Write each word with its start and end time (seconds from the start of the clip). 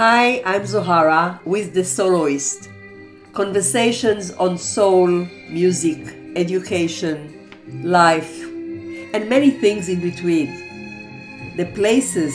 Hi, 0.00 0.40
I'm 0.46 0.62
Zohara 0.62 1.44
with 1.44 1.74
The 1.74 1.82
Souloist. 1.82 2.70
Conversations 3.34 4.30
on 4.30 4.56
soul, 4.56 5.06
music, 5.50 6.16
education, 6.36 7.50
life, 7.82 8.42
and 9.12 9.28
many 9.28 9.50
things 9.50 9.90
in 9.90 10.00
between. 10.00 10.48
The 11.58 11.66
places 11.74 12.32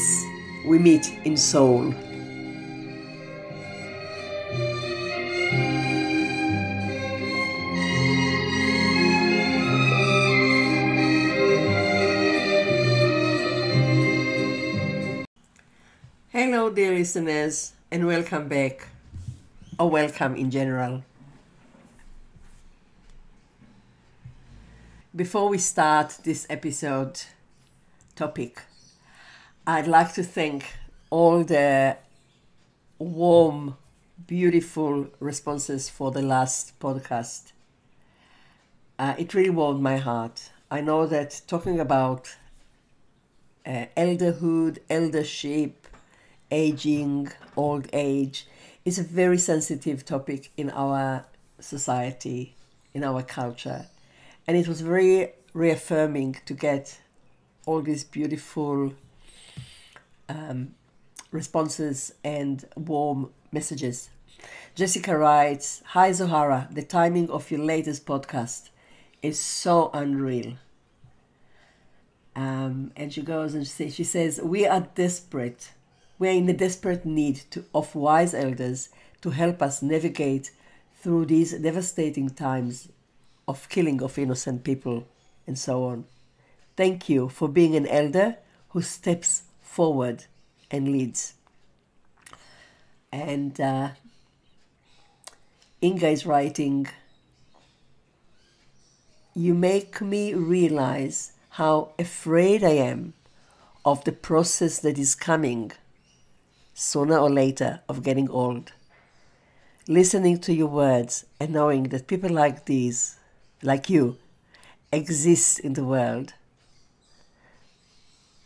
we 0.67 0.77
meet 0.77 1.11
in 1.25 1.35
soul. 1.35 1.91
Listeners, 17.05 17.73
and 17.91 18.07
welcome 18.07 18.47
back, 18.47 18.87
or 19.77 19.87
welcome 19.91 20.35
in 20.35 20.49
general. 20.49 21.03
Before 25.15 25.47
we 25.47 25.59
start 25.59 26.17
this 26.23 26.47
episode 26.49 27.21
topic, 28.15 28.63
I'd 29.67 29.85
like 29.85 30.15
to 30.15 30.23
thank 30.23 30.65
all 31.11 31.43
the 31.43 31.97
warm, 32.97 33.77
beautiful 34.25 35.05
responses 35.19 35.87
for 35.87 36.09
the 36.09 36.23
last 36.23 36.79
podcast. 36.79 37.51
Uh, 38.97 39.13
it 39.19 39.35
really 39.35 39.51
warmed 39.51 39.83
my 39.83 39.97
heart. 39.97 40.49
I 40.71 40.81
know 40.81 41.05
that 41.05 41.41
talking 41.45 41.79
about 41.79 42.35
uh, 43.63 43.85
elderhood, 43.95 44.79
eldership, 44.89 45.85
aging, 46.51 47.31
old 47.55 47.87
age 47.93 48.47
is 48.83 48.99
a 48.99 49.03
very 49.03 49.37
sensitive 49.37 50.05
topic 50.05 50.51
in 50.57 50.69
our 50.69 51.25
society, 51.59 52.55
in 52.93 53.03
our 53.03 53.23
culture. 53.23 53.87
And 54.47 54.55
it 54.55 54.67
was 54.67 54.81
very 54.81 55.33
reaffirming 55.53 56.37
to 56.45 56.53
get 56.53 56.99
all 57.65 57.81
these 57.81 58.03
beautiful 58.03 58.93
um, 60.29 60.75
responses 61.31 62.13
and 62.23 62.65
warm 62.75 63.29
messages. 63.51 64.09
Jessica 64.75 65.17
writes 65.17 65.81
Hi 65.87 66.11
Zohara, 66.11 66.73
the 66.73 66.83
timing 66.83 67.29
of 67.29 67.49
your 67.49 67.61
latest 67.61 68.05
podcast 68.05 68.69
is 69.21 69.39
so 69.39 69.89
unreal. 69.93 70.53
Um, 72.35 72.91
and 72.95 73.13
she 73.13 73.21
goes 73.21 73.55
and 73.55 73.65
she, 73.65 73.89
she 73.89 74.03
says, 74.03 74.41
We 74.43 74.67
are 74.67 74.87
desperate. 74.93 75.71
We 76.17 76.29
are 76.29 76.31
in 76.31 76.49
a 76.49 76.53
desperate 76.53 77.05
need 77.05 77.41
to, 77.51 77.65
of 77.73 77.93
wise 77.93 78.33
elders 78.33 78.89
to 79.21 79.31
help 79.31 79.61
us 79.61 79.81
navigate 79.81 80.51
through 81.01 81.25
these 81.25 81.51
devastating 81.53 82.29
times 82.29 82.89
of 83.47 83.69
killing 83.69 84.01
of 84.01 84.17
innocent 84.17 84.63
people 84.63 85.07
and 85.45 85.59
so 85.59 85.83
on. 85.85 86.05
Thank 86.77 87.09
you 87.09 87.29
for 87.29 87.47
being 87.47 87.75
an 87.75 87.87
elder 87.87 88.37
who 88.69 88.81
steps 88.81 89.43
forward 89.61 90.25
and 90.71 90.87
leads. 90.87 91.33
And 93.11 93.59
uh, 93.59 93.89
Inga 95.81 96.09
is 96.09 96.25
writing, 96.25 96.87
You 99.33 99.53
make 99.53 100.01
me 100.01 100.33
realize 100.33 101.33
how 101.51 101.91
afraid 101.99 102.63
I 102.63 102.71
am 102.71 103.13
of 103.85 104.03
the 104.03 104.11
process 104.11 104.79
that 104.79 104.97
is 104.97 105.15
coming 105.15 105.71
sooner 106.75 107.17
or 107.17 107.29
later 107.29 107.79
of 107.89 108.03
getting 108.03 108.29
old. 108.29 108.73
Listening 109.87 110.39
to 110.39 110.53
your 110.53 110.67
words 110.67 111.25
and 111.39 111.53
knowing 111.53 111.83
that 111.83 112.05
people 112.05 112.29
like 112.29 112.65
these, 112.65 113.17
like 113.63 113.89
you, 113.89 114.17
exist 114.91 115.59
in 115.59 115.73
the 115.73 115.83
world 115.83 116.33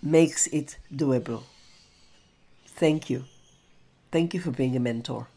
makes 0.01 0.47
it 0.47 0.77
doable. 0.93 1.43
Thank 2.67 3.09
you. 3.09 3.25
Thank 4.11 4.33
you 4.33 4.39
for 4.39 4.51
being 4.51 4.75
a 4.75 4.79
mentor. 4.79 5.27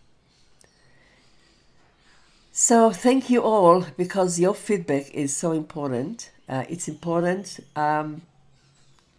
So, 2.53 2.91
thank 2.91 3.31
you 3.31 3.43
all 3.43 3.87
because 3.97 4.39
your 4.39 4.55
feedback 4.55 5.11
is 5.15 5.35
so 5.35 5.53
important. 5.53 6.31
Uh, 6.47 6.65
it's 6.69 6.87
important 6.87 7.61
um, 7.75 8.21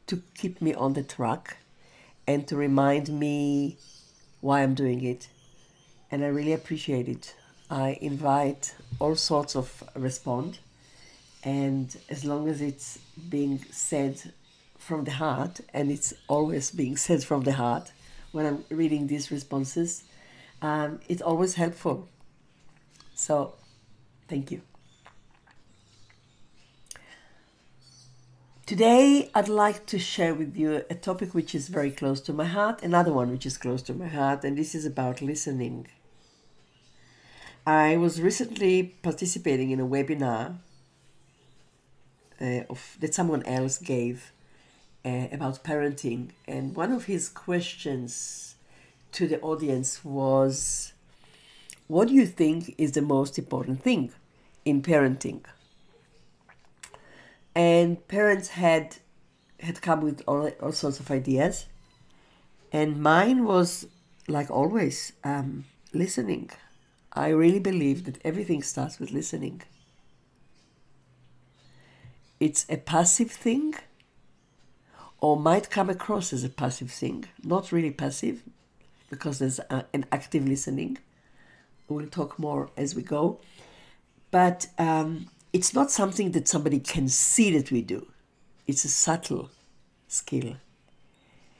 to 0.05 0.21
keep 0.37 0.61
me 0.61 0.75
on 0.75 0.93
the 0.93 1.01
track 1.01 1.57
and 2.27 2.47
to 2.47 2.55
remind 2.55 3.09
me 3.09 3.77
why 4.41 4.61
I'm 4.61 4.73
doing 4.73 5.03
it. 5.03 5.29
And 6.11 6.23
I 6.23 6.27
really 6.27 6.53
appreciate 6.53 7.07
it. 7.07 7.35
I 7.69 7.97
invite 8.01 8.75
all 8.99 9.15
sorts 9.15 9.55
of 9.55 9.83
respond, 9.95 10.59
and 11.43 11.95
as 12.09 12.23
long 12.23 12.47
as 12.47 12.61
it's 12.61 12.99
being 13.29 13.63
said 13.71 14.21
from 14.77 15.05
the 15.05 15.11
heart, 15.11 15.61
and 15.73 15.89
it's 15.91 16.13
always 16.27 16.71
being 16.71 16.97
said 16.97 17.23
from 17.23 17.41
the 17.41 17.53
heart 17.53 17.91
when 18.31 18.45
I'm 18.45 18.65
reading 18.69 19.07
these 19.07 19.31
responses, 19.31 20.03
um, 20.61 20.99
it's 21.07 21.21
always 21.21 21.55
helpful. 21.55 22.07
So, 23.15 23.53
thank 24.27 24.51
you. 24.51 24.61
Today, 28.65 29.29
I'd 29.35 29.49
like 29.49 29.85
to 29.87 29.99
share 29.99 30.33
with 30.33 30.55
you 30.55 30.85
a 30.89 30.95
topic 30.95 31.33
which 31.33 31.53
is 31.53 31.67
very 31.67 31.91
close 31.91 32.21
to 32.21 32.31
my 32.31 32.45
heart, 32.45 32.81
another 32.81 33.11
one 33.11 33.29
which 33.29 33.45
is 33.45 33.57
close 33.57 33.81
to 33.81 33.93
my 33.93 34.07
heart, 34.07 34.45
and 34.45 34.57
this 34.57 34.73
is 34.73 34.85
about 34.85 35.21
listening. 35.21 35.87
I 37.67 37.97
was 37.97 38.21
recently 38.21 38.95
participating 39.01 39.71
in 39.71 39.81
a 39.81 39.85
webinar 39.85 40.59
uh, 42.39 42.61
of, 42.69 42.95
that 43.01 43.13
someone 43.13 43.43
else 43.43 43.77
gave 43.79 44.31
uh, 45.03 45.27
about 45.29 45.65
parenting, 45.65 46.29
and 46.47 46.73
one 46.73 46.93
of 46.93 47.03
his 47.03 47.27
questions 47.27 48.55
to 49.11 49.27
the 49.27 49.41
audience 49.41 50.05
was 50.05 50.93
What 51.87 52.07
do 52.07 52.13
you 52.13 52.25
think 52.25 52.75
is 52.77 52.93
the 52.93 53.01
most 53.01 53.37
important 53.37 53.83
thing 53.83 54.13
in 54.63 54.81
parenting? 54.81 55.41
And 57.55 58.07
parents 58.07 58.49
had 58.49 58.97
had 59.59 59.81
come 59.81 60.01
with 60.01 60.21
all, 60.27 60.47
all 60.61 60.71
sorts 60.71 60.99
of 60.99 61.09
ideas. 61.09 61.67
And 62.71 63.01
mine 63.01 63.45
was 63.45 63.87
like 64.27 64.49
always 64.51 65.13
um, 65.23 65.65
listening. 65.93 66.49
I 67.13 67.29
really 67.29 67.59
believe 67.59 68.05
that 68.05 68.19
everything 68.25 68.61
starts 68.63 68.99
with 68.99 69.11
listening. 69.11 69.61
It's 72.39 72.65
a 72.67 72.77
passive 72.77 73.31
thing 73.31 73.75
or 75.21 75.37
might 75.37 75.69
come 75.69 75.89
across 75.89 76.33
as 76.33 76.43
a 76.43 76.49
passive 76.49 76.91
thing. 76.91 77.25
Not 77.43 77.71
really 77.71 77.91
passive 77.91 78.43
because 79.09 79.39
there's 79.39 79.59
a, 79.59 79.85
an 79.93 80.05
active 80.11 80.45
listening. 80.47 80.97
We'll 81.87 82.07
talk 82.07 82.37
more 82.39 82.69
as 82.75 82.95
we 82.95 83.03
go. 83.03 83.39
But 84.31 84.67
um, 84.79 85.27
it's 85.53 85.73
not 85.73 85.91
something 85.91 86.31
that 86.31 86.47
somebody 86.47 86.79
can 86.79 87.07
see 87.07 87.55
that 87.57 87.71
we 87.71 87.83
do. 87.83 88.07
It's 88.65 88.83
a 88.83 88.89
subtle 88.89 89.51
skill. 90.07 90.55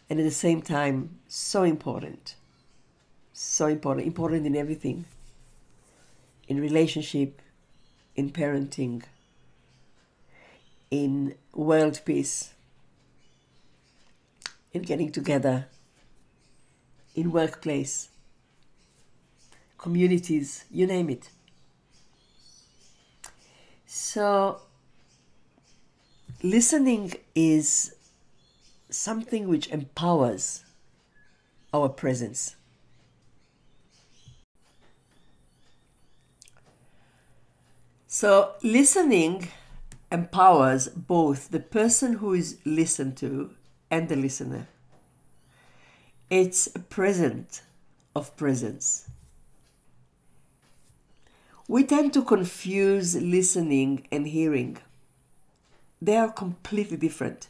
And 0.10 0.20
at 0.20 0.24
the 0.24 0.32
same 0.32 0.62
time, 0.64 1.20
so 1.28 1.64
important. 1.64 2.36
So 3.32 3.68
important. 3.68 4.08
Important 4.08 4.48
in 4.48 4.56
everything. 4.56 5.06
In 6.48 6.60
relationship, 6.60 7.40
in 8.16 8.32
parenting, 8.32 9.04
in 10.92 11.36
world 11.54 12.02
peace, 12.04 12.54
in 14.74 14.82
getting 14.82 15.12
together, 15.12 15.68
in 17.16 17.32
workplace, 17.32 18.10
communities, 19.78 20.66
you 20.72 20.86
name 20.88 21.10
it. 21.10 21.30
So, 23.96 24.60
listening 26.42 27.14
is 27.36 27.94
something 28.90 29.48
which 29.48 29.68
empowers 29.68 30.64
our 31.72 31.90
presence. 31.90 32.56
So, 38.08 38.54
listening 38.64 39.50
empowers 40.12 40.88
both 40.88 41.52
the 41.52 41.60
person 41.60 42.14
who 42.14 42.34
is 42.34 42.58
listened 42.66 43.16
to 43.18 43.52
and 43.92 44.10
the 44.10 44.16
listener. 44.16 44.70
It's 46.32 46.66
a 46.76 46.80
present 46.80 47.62
of 48.16 48.36
presence. 48.38 49.08
We 51.74 51.84
tend 51.84 52.14
to 52.14 52.22
confuse 52.22 53.16
listening 53.16 54.06
and 54.12 54.28
hearing. 54.28 54.78
They 56.00 56.16
are 56.18 56.32
completely 56.32 56.98
different. 56.98 57.48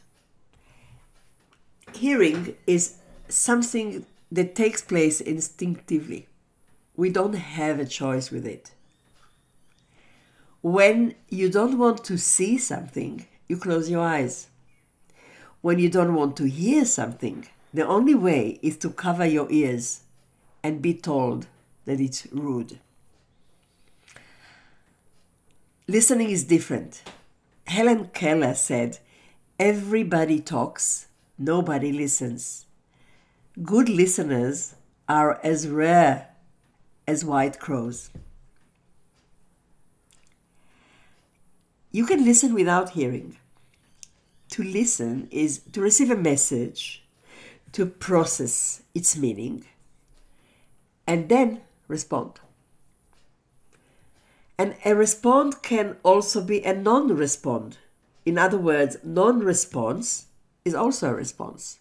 Hearing 1.92 2.56
is 2.66 2.94
something 3.28 4.06
that 4.32 4.54
takes 4.54 4.80
place 4.80 5.20
instinctively. 5.20 6.26
We 6.96 7.10
don't 7.10 7.34
have 7.34 7.78
a 7.78 7.84
choice 7.84 8.30
with 8.30 8.46
it. 8.46 8.72
When 10.62 11.16
you 11.28 11.50
don't 11.50 11.76
want 11.76 12.02
to 12.04 12.16
see 12.16 12.56
something, 12.56 13.26
you 13.46 13.58
close 13.58 13.90
your 13.90 14.06
eyes. 14.06 14.46
When 15.60 15.78
you 15.78 15.90
don't 15.90 16.14
want 16.14 16.34
to 16.38 16.48
hear 16.48 16.86
something, 16.86 17.46
the 17.74 17.86
only 17.86 18.14
way 18.14 18.58
is 18.62 18.78
to 18.78 18.88
cover 18.88 19.26
your 19.26 19.52
ears 19.52 20.00
and 20.62 20.80
be 20.80 20.94
told 20.94 21.46
that 21.84 22.00
it's 22.00 22.26
rude. 22.32 22.78
Listening 25.86 26.30
is 26.30 26.44
different. 26.44 27.02
Helen 27.66 28.08
Keller 28.14 28.54
said, 28.54 29.00
Everybody 29.58 30.40
talks, 30.40 31.08
nobody 31.38 31.92
listens. 31.92 32.64
Good 33.62 33.90
listeners 33.90 34.76
are 35.10 35.38
as 35.42 35.68
rare 35.68 36.28
as 37.06 37.22
white 37.22 37.60
crows. 37.60 38.10
You 41.92 42.06
can 42.06 42.24
listen 42.24 42.54
without 42.54 42.90
hearing. 42.90 43.36
To 44.52 44.62
listen 44.62 45.28
is 45.30 45.60
to 45.72 45.82
receive 45.82 46.10
a 46.10 46.16
message, 46.16 47.04
to 47.72 47.84
process 47.84 48.82
its 48.94 49.18
meaning, 49.18 49.66
and 51.06 51.28
then 51.28 51.60
respond. 51.88 52.40
And 54.58 54.76
a 54.84 54.94
response 54.94 55.56
can 55.56 55.96
also 56.02 56.42
be 56.42 56.62
a 56.64 56.74
non 56.74 57.08
respond. 57.08 57.78
In 58.24 58.38
other 58.38 58.58
words, 58.58 58.96
non 59.02 59.40
response 59.40 60.26
is 60.64 60.74
also 60.74 61.10
a 61.10 61.14
response. 61.14 61.78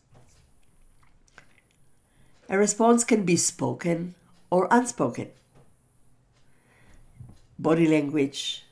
A 2.50 2.58
response 2.58 3.04
can 3.04 3.24
be 3.24 3.38
spoken 3.38 4.16
or 4.50 4.68
unspoken. 4.70 5.30
Body 7.58 7.88
language, 7.88 8.66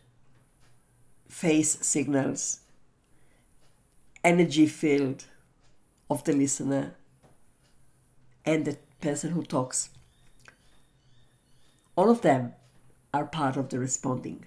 face 1.30 1.78
signals, 1.82 2.60
energy 4.24 4.68
field 4.68 5.26
of 6.10 6.24
the 6.26 6.34
listener 6.34 6.96
and 8.46 8.66
the 8.66 8.78
person 9.00 9.32
who 9.32 9.44
talks. 9.44 9.90
All 11.96 12.10
of 12.10 12.22
them 12.22 12.54
are 13.14 13.26
part 13.26 13.58
of 13.58 13.70
the 13.70 13.80
responding 13.80 14.46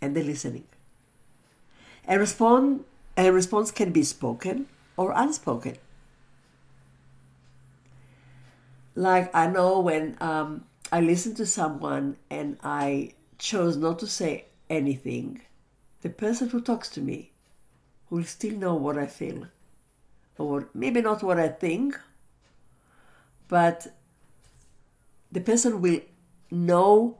and 0.00 0.14
the 0.16 0.22
listening. 0.22 0.64
A, 2.06 2.18
respond, 2.18 2.84
a 3.16 3.30
response 3.30 3.70
can 3.70 3.92
be 3.92 4.02
spoken 4.02 4.66
or 4.96 5.12
unspoken. 5.14 5.76
Like 8.94 9.34
I 9.34 9.46
know 9.46 9.80
when 9.80 10.16
um, 10.20 10.64
I 10.90 11.00
listen 11.00 11.34
to 11.36 11.46
someone 11.46 12.16
and 12.28 12.58
I 12.62 13.12
chose 13.38 13.76
not 13.76 13.98
to 14.00 14.06
say 14.06 14.46
anything, 14.68 15.40
the 16.02 16.10
person 16.10 16.50
who 16.50 16.60
talks 16.60 16.88
to 16.90 17.00
me 17.00 17.32
will 18.10 18.24
still 18.24 18.54
know 18.54 18.74
what 18.74 18.98
I 18.98 19.06
feel. 19.06 19.46
Or 20.36 20.68
maybe 20.74 21.00
not 21.00 21.22
what 21.22 21.38
I 21.38 21.48
think, 21.48 21.98
but 23.48 23.86
the 25.30 25.40
person 25.40 25.80
will 25.80 26.00
know 26.52 27.18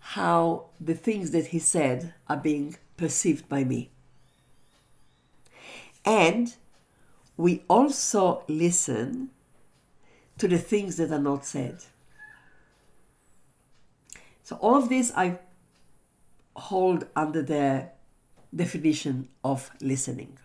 how 0.00 0.66
the 0.80 0.94
things 0.94 1.30
that 1.30 1.46
he 1.46 1.58
said 1.58 2.12
are 2.28 2.36
being 2.36 2.76
perceived 2.96 3.48
by 3.48 3.62
me. 3.64 3.90
And 6.04 6.54
we 7.36 7.62
also 7.68 8.42
listen 8.48 9.30
to 10.38 10.48
the 10.48 10.58
things 10.58 10.96
that 10.96 11.12
are 11.12 11.20
not 11.20 11.44
said. 11.46 11.78
So, 14.42 14.56
all 14.56 14.74
of 14.74 14.88
this 14.88 15.12
I 15.14 15.38
hold 16.56 17.06
under 17.14 17.42
the 17.42 17.88
definition 18.54 19.28
of 19.44 19.70
listening. 19.80 20.38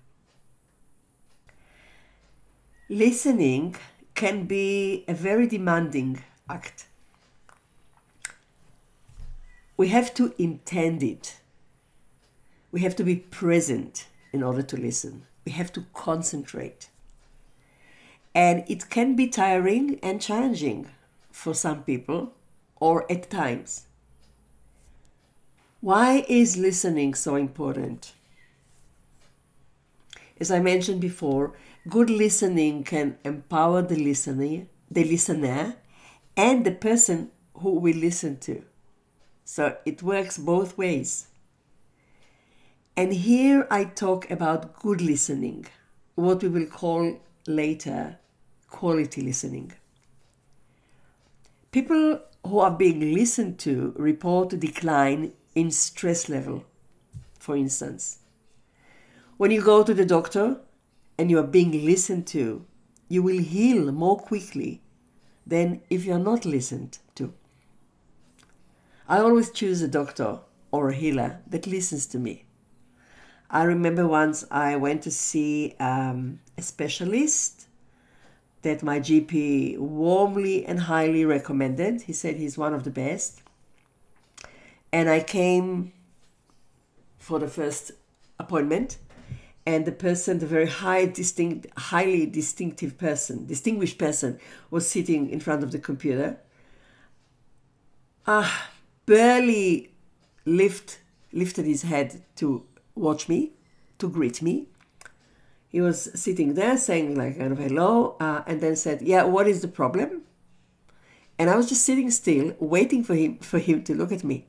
Listening 2.90 3.76
can 4.14 4.46
be 4.46 5.04
a 5.08 5.14
very 5.14 5.48
demanding 5.48 6.24
act 6.50 6.87
we 9.78 9.90
have 9.90 10.14
to 10.16 10.34
intend 10.40 11.04
it. 11.04 11.38
We 12.72 12.82
have 12.82 12.96
to 12.98 13.04
be 13.04 13.16
present 13.16 14.08
in 14.34 14.44
order 14.44 14.64
to 14.64 14.76
listen. 14.76 15.28
We 15.46 15.52
have 15.54 15.72
to 15.74 15.86
concentrate. 15.94 16.90
And 18.34 18.64
it 18.68 18.90
can 18.90 19.16
be 19.16 19.28
tiring 19.28 20.00
and 20.02 20.22
challenging 20.22 20.90
for 21.32 21.54
some 21.54 21.84
people 21.84 22.34
or 22.80 23.10
at 23.12 23.30
times. 23.30 23.86
Why 25.80 26.26
is 26.28 26.58
listening 26.58 27.14
so 27.14 27.36
important? 27.36 28.14
As 30.40 30.52
I 30.52 30.60
mentioned 30.60 31.02
before, 31.02 31.54
good 31.88 32.10
listening 32.10 32.84
can 32.84 33.18
empower 33.24 33.82
the 33.84 33.96
listener, 33.96 34.66
the 34.90 35.04
listener 35.04 35.76
and 36.36 36.66
the 36.66 36.72
person 36.72 37.32
who 37.56 37.80
we 37.80 37.94
listen 37.94 38.38
to. 38.40 38.64
So 39.50 39.78
it 39.86 40.04
works 40.04 40.38
both 40.38 40.78
ways. 40.78 41.30
And 42.98 43.14
here 43.14 43.66
I 43.72 43.86
talk 43.86 44.30
about 44.30 44.78
good 44.78 45.00
listening, 45.00 45.68
what 46.16 46.44
we 46.44 46.50
will 46.50 46.66
call 46.66 47.22
later 47.48 48.18
quality 48.70 49.22
listening. 49.22 49.72
People 51.72 52.20
who 52.46 52.60
are 52.60 52.72
being 52.72 53.14
listened 53.14 53.58
to 53.60 53.94
report 53.96 54.52
a 54.52 54.58
decline 54.58 55.32
in 55.56 55.72
stress 55.72 56.28
level, 56.28 56.66
for 57.40 57.56
instance. 57.56 58.20
When 59.38 59.52
you 59.52 59.62
go 59.62 59.82
to 59.82 59.94
the 59.94 60.06
doctor 60.06 60.58
and 61.18 61.32
you 61.32 61.40
are 61.40 61.54
being 61.60 61.86
listened 61.86 62.28
to, 62.28 62.66
you 63.08 63.24
will 63.24 63.40
heal 63.40 63.94
more 63.94 64.18
quickly 64.18 64.82
than 65.46 65.84
if 65.90 66.04
you 66.04 66.12
are 66.12 66.20
not 66.20 66.44
listened. 66.44 67.00
I 69.10 69.20
always 69.20 69.52
choose 69.52 69.82
a 69.82 69.88
doctor 69.88 70.40
or 70.72 70.90
a 70.90 70.94
healer 70.94 71.40
that 71.48 71.66
listens 71.66 72.06
to 72.08 72.20
me. 72.20 72.46
I 73.50 73.64
remember 73.64 74.06
once 74.06 74.44
I 74.52 74.76
went 74.76 75.04
to 75.04 75.12
see 75.12 75.76
um, 75.80 76.42
a 76.58 76.62
specialist 76.62 77.68
that 78.64 78.84
my 78.84 79.00
GP 79.00 79.78
warmly 79.78 80.66
and 80.66 80.82
highly 80.82 81.24
recommended. 81.24 82.02
He 82.02 82.12
said 82.12 82.36
he's 82.36 82.58
one 82.58 82.74
of 82.74 82.84
the 82.84 82.90
best. 82.90 83.42
And 84.92 85.10
I 85.10 85.22
came 85.22 85.94
for 87.18 87.40
the 87.40 87.48
first 87.48 87.92
appointment, 88.40 88.98
and 89.66 89.86
the 89.86 89.92
person, 89.92 90.40
the 90.40 90.46
very 90.46 90.68
high, 90.68 91.06
distinct, 91.06 91.68
highly 91.78 92.26
distinctive 92.26 92.98
person, 92.98 93.46
distinguished 93.46 93.98
person, 93.98 94.40
was 94.70 94.90
sitting 94.90 95.30
in 95.30 95.40
front 95.40 95.64
of 95.64 95.72
the 95.72 95.80
computer. 95.80 96.38
Ah, 98.26 98.70
barely 99.08 99.96
lift, 100.46 101.00
lifted 101.34 101.66
his 101.66 101.82
head 101.82 102.22
to 102.36 102.64
watch 102.94 103.28
me, 103.28 103.54
to 103.98 104.08
greet 104.08 104.44
me. 104.44 104.68
He 105.68 105.82
was 105.82 106.12
sitting 106.14 106.54
there 106.54 106.78
saying 106.78 107.16
like 107.16 107.40
kind 107.40 107.52
of 107.52 107.58
hello, 107.58 108.16
uh, 108.20 108.44
and 108.46 108.62
then 108.62 108.76
said, 108.76 109.02
"Yeah, 109.02 109.24
what 109.24 109.48
is 109.48 109.62
the 109.62 109.68
problem?" 109.68 110.22
And 111.40 111.50
I 111.50 111.56
was 111.56 111.70
just 111.70 111.84
sitting 111.84 112.12
still, 112.12 112.56
waiting 112.60 113.04
for 113.04 113.16
him 113.16 113.40
for 113.40 113.60
him 113.60 113.84
to 113.84 113.96
look 113.96 114.12
at 114.12 114.24
me. 114.24 114.46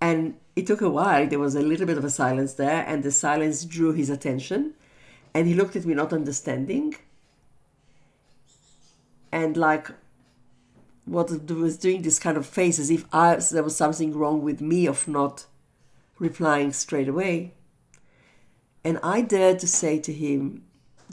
And 0.00 0.36
it 0.56 0.66
took 0.66 0.80
a 0.80 0.90
while. 0.90 1.26
There 1.26 1.38
was 1.38 1.54
a 1.54 1.62
little 1.62 1.86
bit 1.86 1.98
of 1.98 2.04
a 2.04 2.10
silence 2.10 2.54
there, 2.54 2.84
and 2.86 3.02
the 3.02 3.10
silence 3.10 3.64
drew 3.64 3.92
his 3.92 4.10
attention. 4.10 4.74
And 5.32 5.46
he 5.46 5.54
looked 5.54 5.76
at 5.76 5.84
me, 5.86 5.94
not 5.94 6.12
understanding. 6.12 6.96
And 9.30 9.56
like 9.56 9.90
what 11.04 11.30
was 11.50 11.76
doing 11.78 12.02
this 12.02 12.18
kind 12.18 12.36
of 12.36 12.46
face 12.46 12.78
as 12.78 12.90
if 12.90 13.04
I, 13.12 13.36
there 13.36 13.62
was 13.62 13.76
something 13.76 14.16
wrong 14.16 14.42
with 14.42 14.60
me 14.60 14.86
of 14.86 15.08
not 15.08 15.46
replying 16.18 16.72
straight 16.72 17.08
away. 17.08 17.54
And 18.84 18.98
I 19.02 19.20
dared 19.20 19.58
to 19.60 19.66
say 19.66 19.98
to 19.98 20.12
him, 20.12 20.64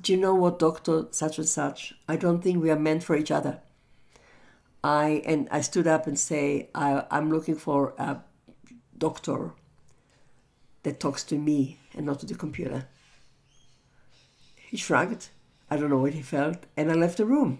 Do 0.02 0.14
you 0.14 0.20
know 0.20 0.36
what, 0.36 0.60
Doctor 0.60 1.08
such 1.12 1.38
and 1.38 1.48
such? 1.48 1.94
I 2.08 2.16
don't 2.16 2.42
think 2.42 2.62
we 2.62 2.72
are 2.72 2.80
meant 2.80 3.04
for 3.04 3.16
each 3.16 3.32
other. 3.32 3.60
I 4.84 5.24
and 5.26 5.48
I 5.52 5.62
stood 5.62 5.88
up 5.88 6.08
and 6.08 6.18
say, 6.18 6.70
I, 6.76 7.04
I'm 7.10 7.32
looking 7.32 7.56
for 7.56 7.94
a 7.98 8.22
doctor 8.98 9.54
that 10.84 11.00
talks 11.00 11.24
to 11.26 11.38
me 11.38 11.80
and 11.96 12.06
not 12.06 12.20
to 12.20 12.26
the 12.26 12.36
computer. 12.36 12.88
He 14.56 14.78
shrugged. 14.78 15.30
I 15.70 15.76
don't 15.76 15.90
know 15.90 15.98
what 15.98 16.14
he 16.14 16.22
felt, 16.22 16.66
and 16.78 16.90
I 16.90 16.94
left 16.94 17.18
the 17.18 17.26
room. 17.26 17.60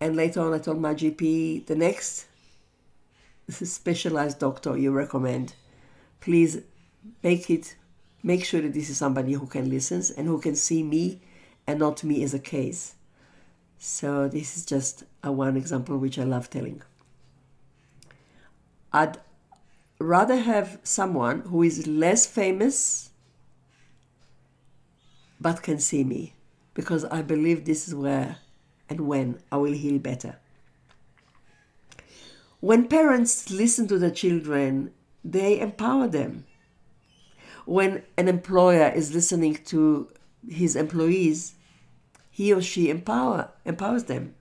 And 0.00 0.16
later 0.16 0.40
on, 0.40 0.52
I 0.52 0.58
told 0.58 0.80
my 0.80 0.94
GP, 0.94 1.66
the 1.66 1.74
next 1.74 2.26
specialized 3.48 4.38
doctor 4.38 4.76
you 4.76 4.92
recommend, 4.92 5.54
please 6.20 6.58
make 7.22 7.48
it, 7.50 7.76
make 8.22 8.44
sure 8.44 8.60
that 8.60 8.74
this 8.74 8.90
is 8.90 8.98
somebody 8.98 9.32
who 9.32 9.46
can 9.46 9.70
listen 9.70 10.02
and 10.16 10.26
who 10.26 10.40
can 10.40 10.56
see 10.56 10.82
me 10.82 11.20
and 11.66 11.78
not 11.78 12.04
me 12.04 12.22
as 12.22 12.34
a 12.34 12.38
case. 12.38 12.94
So 13.78 14.28
this 14.28 14.56
is 14.56 14.66
just 14.66 15.04
a 15.22 15.30
one 15.32 15.56
example 15.56 15.96
which 15.98 16.18
I 16.18 16.24
love 16.24 16.50
telling. 16.50 16.82
I'd 18.92 19.18
rather 19.98 20.36
have 20.36 20.78
someone 20.82 21.40
who 21.40 21.62
is 21.62 21.86
less 21.86 22.26
famous 22.26 23.10
but 25.40 25.62
can 25.62 25.78
see 25.78 26.02
me 26.04 26.34
because 26.74 27.04
I 27.04 27.22
believe 27.22 27.64
this 27.64 27.86
is 27.86 27.94
where 27.94 28.38
and 28.88 29.00
when 29.00 29.40
I 29.50 29.56
will 29.56 29.72
heal 29.72 29.98
better. 29.98 30.38
When 32.60 32.88
parents 32.88 33.50
listen 33.50 33.86
to 33.88 33.98
the 33.98 34.10
children, 34.10 34.92
they 35.24 35.60
empower 35.60 36.08
them. 36.08 36.46
When 37.64 38.02
an 38.16 38.28
employer 38.28 38.88
is 38.88 39.14
listening 39.14 39.56
to 39.66 40.08
his 40.48 40.76
employees, 40.76 41.54
he 42.30 42.52
or 42.52 42.62
she 42.62 42.90
empower 42.90 43.50
empowers 43.64 44.04
them. 44.04 44.34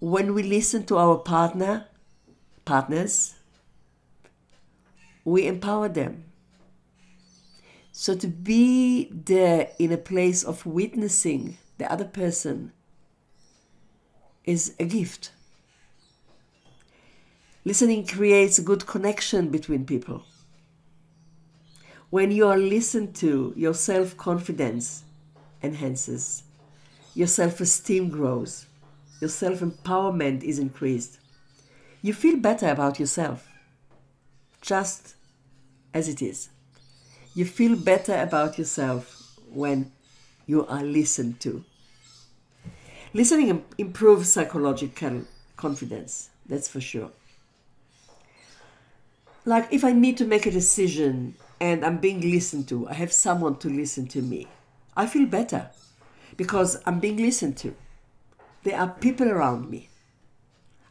When 0.00 0.34
we 0.34 0.42
listen 0.42 0.84
to 0.86 0.96
our 0.96 1.18
partner, 1.18 1.86
partners, 2.64 3.34
we 5.24 5.46
empower 5.46 5.88
them. 5.88 6.24
So 7.90 8.14
to 8.14 8.28
be 8.28 9.10
there 9.10 9.70
in 9.78 9.90
a 9.92 9.96
place 9.96 10.44
of 10.44 10.64
witnessing 10.64 11.58
the 11.78 11.90
other 11.90 12.04
person 12.04 12.72
is 14.48 14.74
a 14.80 14.84
gift. 14.86 15.30
Listening 17.66 18.06
creates 18.06 18.58
a 18.58 18.62
good 18.62 18.86
connection 18.86 19.50
between 19.50 19.84
people. 19.84 20.22
When 22.08 22.30
you 22.30 22.48
are 22.48 22.56
listened 22.56 23.14
to, 23.16 23.52
your 23.54 23.74
self 23.74 24.16
confidence 24.16 25.04
enhances, 25.62 26.44
your 27.14 27.26
self 27.26 27.60
esteem 27.60 28.08
grows, 28.08 28.64
your 29.20 29.28
self 29.28 29.60
empowerment 29.60 30.42
is 30.42 30.58
increased. 30.58 31.18
You 32.00 32.14
feel 32.14 32.38
better 32.38 32.70
about 32.70 32.98
yourself, 32.98 33.46
just 34.62 35.14
as 35.92 36.08
it 36.08 36.22
is. 36.22 36.48
You 37.34 37.44
feel 37.44 37.76
better 37.76 38.16
about 38.18 38.56
yourself 38.56 39.38
when 39.52 39.92
you 40.46 40.66
are 40.66 40.82
listened 40.82 41.38
to. 41.40 41.66
Listening 43.14 43.64
improves 43.78 44.30
psychological 44.30 45.22
confidence, 45.56 46.30
that's 46.46 46.68
for 46.68 46.80
sure. 46.80 47.10
Like 49.44 49.72
if 49.72 49.82
I 49.82 49.92
need 49.92 50.18
to 50.18 50.26
make 50.26 50.44
a 50.44 50.50
decision 50.50 51.34
and 51.60 51.84
I'm 51.84 51.98
being 51.98 52.20
listened 52.20 52.68
to, 52.68 52.86
I 52.88 52.94
have 52.94 53.12
someone 53.12 53.56
to 53.58 53.68
listen 53.68 54.06
to 54.08 54.20
me, 54.20 54.46
I 54.96 55.06
feel 55.06 55.26
better 55.26 55.70
because 56.36 56.80
I'm 56.84 57.00
being 57.00 57.16
listened 57.16 57.56
to. 57.58 57.74
There 58.64 58.78
are 58.78 58.88
people 58.88 59.28
around 59.28 59.70
me. 59.70 59.88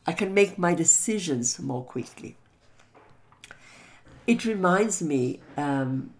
I 0.08 0.14
can 0.14 0.34
make 0.34 0.58
my 0.58 0.74
decisions 0.74 1.60
more 1.60 1.84
quickly. 1.84 2.36
It 4.26 4.46
reminds 4.46 5.02
me, 5.02 5.42
um, 5.56 6.12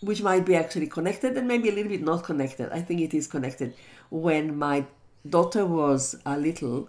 which 0.00 0.22
might 0.22 0.44
be 0.44 0.56
actually 0.56 0.88
connected 0.88 1.36
and 1.36 1.46
maybe 1.46 1.68
a 1.68 1.72
little 1.72 1.90
bit 1.90 2.02
not 2.02 2.24
connected. 2.24 2.72
I 2.72 2.80
think 2.80 3.00
it 3.00 3.14
is 3.14 3.26
connected. 3.26 3.74
When 4.10 4.56
my 4.56 4.86
daughter 5.28 5.66
was 5.66 6.16
a 6.24 6.38
little, 6.38 6.88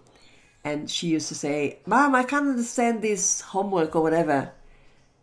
and 0.63 0.89
she 0.89 1.07
used 1.07 1.27
to 1.29 1.35
say, 1.35 1.79
Mom, 1.85 2.15
I 2.15 2.23
can't 2.23 2.47
understand 2.47 3.01
this 3.01 3.41
homework 3.41 3.95
or 3.95 4.01
whatever. 4.01 4.51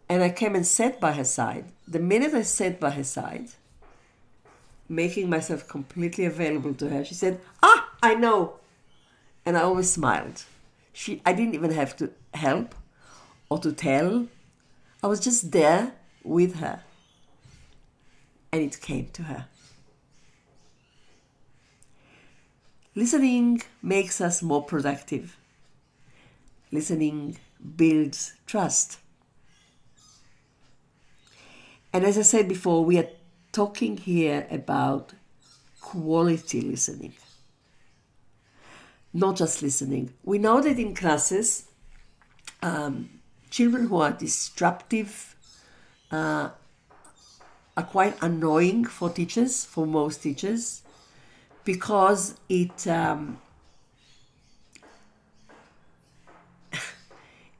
And 0.08 0.22
I 0.22 0.30
came 0.30 0.54
and 0.54 0.66
sat 0.66 1.00
by 1.00 1.12
her 1.12 1.24
side. 1.24 1.66
The 1.86 1.98
minute 1.98 2.34
I 2.34 2.42
sat 2.42 2.80
by 2.80 2.90
her 2.90 3.04
side, 3.04 3.48
making 4.88 5.28
myself 5.28 5.68
completely 5.68 6.24
available 6.24 6.74
to 6.74 6.88
her, 6.88 7.04
she 7.04 7.14
said, 7.14 7.40
Ah, 7.62 7.88
I 8.02 8.14
know. 8.14 8.54
And 9.44 9.56
I 9.56 9.62
always 9.62 9.90
smiled. 9.90 10.44
She, 10.92 11.22
I 11.24 11.32
didn't 11.32 11.54
even 11.54 11.72
have 11.72 11.96
to 11.98 12.10
help 12.34 12.74
or 13.50 13.58
to 13.58 13.72
tell. 13.72 14.26
I 15.02 15.06
was 15.06 15.20
just 15.20 15.52
there 15.52 15.92
with 16.24 16.56
her. 16.56 16.82
And 18.50 18.62
it 18.62 18.80
came 18.80 19.08
to 19.12 19.24
her. 19.24 19.46
Listening 22.98 23.62
makes 23.80 24.20
us 24.20 24.42
more 24.42 24.64
productive. 24.64 25.36
Listening 26.72 27.38
builds 27.76 28.32
trust. 28.44 28.98
And 31.92 32.02
as 32.04 32.18
I 32.18 32.22
said 32.22 32.48
before, 32.48 32.84
we 32.84 32.98
are 32.98 33.06
talking 33.52 33.98
here 33.98 34.48
about 34.50 35.12
quality 35.80 36.60
listening, 36.60 37.12
not 39.14 39.36
just 39.36 39.62
listening. 39.62 40.12
We 40.24 40.38
know 40.38 40.60
that 40.60 40.76
in 40.76 40.92
classes, 40.96 41.68
um, 42.64 43.10
children 43.48 43.86
who 43.86 43.98
are 43.98 44.10
disruptive 44.10 45.36
uh, 46.10 46.48
are 47.76 47.84
quite 47.84 48.20
annoying 48.20 48.86
for 48.86 49.08
teachers, 49.08 49.64
for 49.64 49.86
most 49.86 50.24
teachers 50.24 50.82
because 51.68 52.34
it 52.48 52.86
um, 52.86 53.38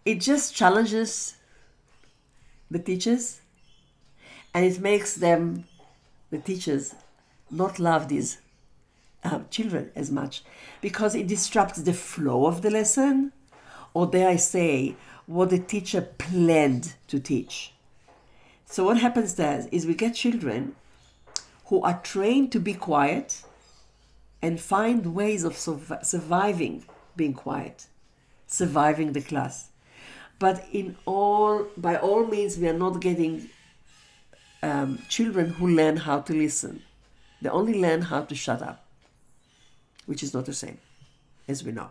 it 0.07 0.19
just 0.19 0.55
challenges 0.55 1.37
the 2.71 2.79
teachers 2.79 3.43
and 4.55 4.65
it 4.65 4.81
makes 4.81 5.17
them 5.17 5.65
the 6.31 6.38
teachers 6.38 6.95
not 7.50 7.79
love 7.79 8.09
these 8.09 8.38
um, 9.25 9.45
children 9.50 9.91
as 9.95 10.11
much 10.11 10.43
because 10.81 11.15
it 11.15 11.27
disrupts 11.27 11.83
the 11.83 11.93
flow 11.93 12.47
of 12.47 12.62
the 12.62 12.71
lesson 12.71 13.31
or 13.93 14.07
dare 14.07 14.31
i 14.31 14.37
say 14.37 14.97
what 15.27 15.50
the 15.50 15.59
teacher 15.59 16.00
planned 16.00 16.95
to 17.09 17.21
teach. 17.21 17.75
So 18.65 18.85
what 18.85 18.97
happens 18.97 19.35
there 19.35 19.69
is 19.71 19.85
we 19.87 19.93
get 19.93 20.15
children 20.15 20.77
who 21.67 21.83
are 21.83 22.00
trained 22.03 22.50
to 22.53 22.59
be 22.59 22.73
quiet 22.73 23.43
and 24.40 24.61
find 24.61 25.14
ways 25.14 25.45
of 25.45 25.57
surviving 25.57 26.85
being 27.16 27.35
quiet, 27.35 27.87
surviving 28.47 29.12
the 29.12 29.21
class. 29.21 29.71
But 30.38 30.64
in 30.73 30.97
all, 31.04 31.66
by 31.76 31.97
all 31.97 32.26
means, 32.26 32.59
we 32.59 32.68
are 32.68 32.78
not 32.78 33.00
getting 33.00 33.50
um, 34.62 35.02
children 35.09 35.50
who 35.50 35.68
learn 35.68 35.97
how 35.97 36.21
to 36.21 36.33
listen. 36.33 36.83
They 37.42 37.49
only 37.49 37.80
learn 37.80 38.02
how 38.02 38.23
to 38.23 38.35
shut 38.35 38.62
up, 38.62 38.85
which 40.07 40.23
is 40.23 40.33
not 40.35 40.47
the 40.47 40.52
same, 40.52 40.78
as 41.49 41.64
we 41.64 41.73
know. 41.73 41.90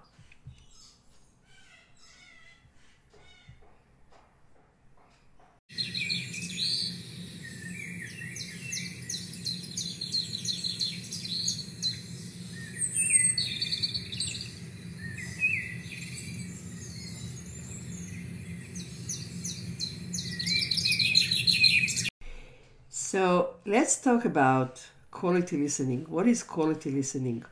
So 23.18 23.56
let's 23.66 24.00
talk 24.00 24.26
about 24.26 24.80
quality 25.10 25.58
listening. 25.58 26.06
What 26.08 26.28
is 26.28 26.44
quality 26.44 26.92
listening? 26.92 27.46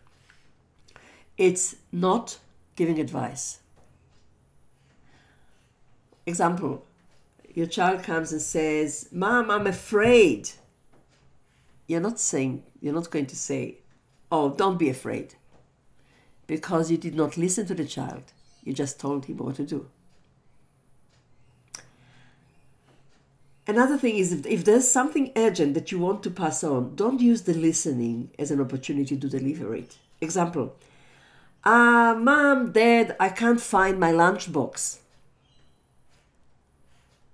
It's 1.39 1.77
not 1.91 2.37
giving 2.75 2.99
advice. 2.99 3.61
Example 6.27 6.85
your 7.55 7.65
child 7.65 8.03
comes 8.03 8.31
and 8.31 8.43
says, 8.43 9.09
Mom, 9.11 9.49
I'm 9.49 9.65
afraid. 9.65 10.51
You're 11.87 11.99
not 11.99 12.19
saying, 12.19 12.61
you're 12.79 12.93
not 12.93 13.09
going 13.09 13.25
to 13.25 13.35
say, 13.35 13.79
Oh, 14.31 14.51
don't 14.51 14.77
be 14.77 14.89
afraid. 14.89 15.33
Because 16.45 16.91
you 16.91 16.97
did 16.97 17.15
not 17.15 17.37
listen 17.37 17.65
to 17.65 17.73
the 17.73 17.85
child. 17.85 18.33
You 18.63 18.73
just 18.73 18.99
told 18.99 19.25
him 19.25 19.37
what 19.37 19.55
to 19.55 19.63
do. 19.63 19.87
Another 23.67 23.97
thing 23.97 24.17
is 24.17 24.31
if, 24.31 24.45
if 24.45 24.63
there's 24.63 24.87
something 24.87 25.31
urgent 25.35 25.73
that 25.73 25.91
you 25.91 25.97
want 25.99 26.21
to 26.23 26.29
pass 26.29 26.63
on, 26.63 26.95
don't 26.95 27.19
use 27.19 27.43
the 27.43 27.53
listening 27.53 28.29
as 28.37 28.51
an 28.51 28.61
opportunity 28.61 29.17
to 29.17 29.27
deliver 29.27 29.75
it. 29.75 29.97
Example, 30.21 30.75
uh, 31.63 32.15
mom, 32.17 32.71
dad, 32.71 33.15
I 33.19 33.29
can't 33.29 33.59
find 33.59 33.99
my 33.99 34.11
lunchbox. 34.11 34.99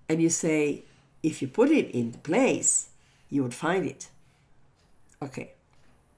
And 0.08 0.22
you 0.22 0.30
say, 0.30 0.86
if 1.22 1.42
you 1.42 1.48
put 1.50 1.70
it 1.70 1.92
in 1.92 2.14
place, 2.14 2.90
you 3.30 3.44
would 3.44 3.54
find 3.54 3.86
it. 3.86 4.10
Okay, 5.22 5.54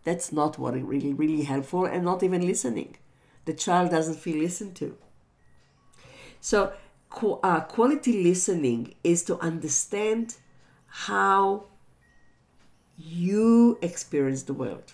that's 0.04 0.32
not 0.32 0.60
what 0.60 0.76
is 0.76 0.84
really, 0.84 1.14
really 1.14 1.44
helpful 1.44 1.86
and 1.86 2.06
not 2.06 2.24
even 2.24 2.46
listening. 2.46 2.96
The 3.46 3.54
child 3.54 3.92
doesn't 3.92 4.16
feel 4.16 4.38
listened 4.38 4.76
to. 4.76 4.96
So 6.40 6.74
uh, 7.22 7.62
quality 7.62 8.24
listening 8.24 8.96
is 9.04 9.24
to 9.24 9.38
understand 9.40 10.36
how 10.88 11.66
you 12.98 13.78
experience 13.82 14.44
the 14.44 14.54
world. 14.54 14.94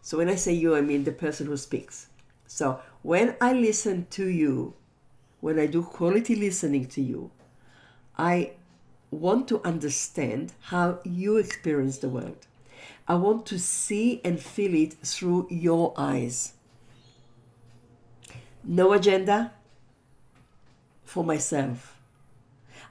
So 0.00 0.18
when 0.18 0.28
I 0.28 0.34
say 0.34 0.52
you, 0.52 0.74
I 0.74 0.80
mean 0.80 1.04
the 1.04 1.12
person 1.12 1.46
who 1.46 1.56
speaks. 1.56 2.08
So 2.46 2.80
when 3.02 3.36
I 3.40 3.52
listen 3.52 4.06
to 4.10 4.26
you, 4.26 4.74
when 5.40 5.58
I 5.58 5.66
do 5.66 5.82
quality 5.82 6.34
listening 6.34 6.86
to 6.88 7.00
you, 7.00 7.30
I 8.16 8.52
want 9.10 9.48
to 9.48 9.60
understand 9.64 10.52
how 10.60 10.98
you 11.04 11.36
experience 11.36 11.98
the 11.98 12.08
world. 12.08 12.46
I 13.06 13.14
want 13.14 13.46
to 13.46 13.58
see 13.58 14.20
and 14.24 14.40
feel 14.40 14.74
it 14.74 14.94
through 14.94 15.48
your 15.50 15.92
eyes. 15.96 16.54
No 18.64 18.92
agenda 18.92 19.52
for 21.12 21.22
myself. 21.22 21.98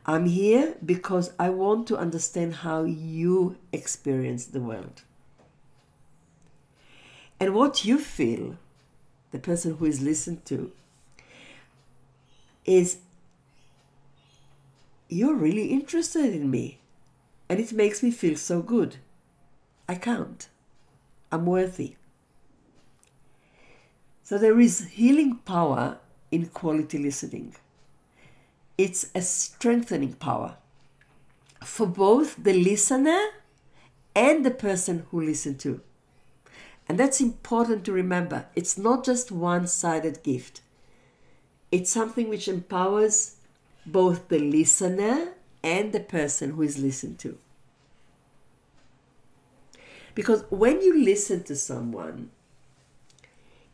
I'm 0.06 0.28
here 0.28 0.76
because 0.86 1.34
I 1.40 1.50
want 1.50 1.88
to 1.88 1.98
understand 1.98 2.58
how 2.58 2.84
you 2.84 3.58
experience 3.74 4.46
the 4.46 4.60
world. 4.60 5.02
And 7.40 7.56
what 7.56 7.84
you 7.84 7.98
feel, 7.98 8.58
the 9.32 9.40
person 9.40 9.78
who 9.78 9.86
is 9.86 10.02
listened 10.02 10.46
to, 10.46 10.72
is 12.64 12.98
you're 15.10 15.36
really 15.36 15.68
interested 15.68 16.32
in 16.32 16.52
me. 16.52 16.78
And 17.50 17.60
it 17.60 17.74
makes 17.74 18.04
me 18.04 18.12
feel 18.12 18.38
so 18.38 18.62
good. 18.62 18.98
I 19.90 19.96
count. 19.96 20.48
I'm 21.32 21.48
worthy. 21.48 21.96
So 24.24 24.38
there 24.38 24.60
is 24.60 24.90
healing 24.90 25.38
power 25.38 25.98
in 26.32 26.46
quality 26.46 27.00
listening. 27.00 27.56
It's 28.82 29.12
a 29.14 29.22
strengthening 29.22 30.14
power 30.14 30.58
for 31.64 31.86
both 31.86 32.44
the 32.44 32.54
listener 32.54 33.22
and 34.16 34.44
the 34.44 34.50
person 34.50 35.06
who 35.12 35.22
listened 35.22 35.60
to. 35.60 35.82
And 36.90 36.98
that's 36.98 37.22
important 37.22 37.86
to 37.86 37.92
remember. 37.92 38.48
It's 38.56 38.80
not 38.80 39.06
just 39.06 39.32
one 39.32 39.68
sided 39.68 40.24
gift, 40.24 40.62
it's 41.72 41.92
something 41.92 42.28
which 42.28 42.48
empowers 42.48 43.36
both 43.86 44.30
the 44.30 44.40
listener 44.40 45.34
and 45.64 45.94
the 45.94 46.00
person 46.00 46.54
who 46.54 46.64
is 46.64 46.80
listened 46.80 47.20
to. 47.20 47.38
Because 50.16 50.44
when 50.50 50.82
you 50.82 51.06
listen 51.06 51.44
to 51.44 51.56
someone, 51.56 52.32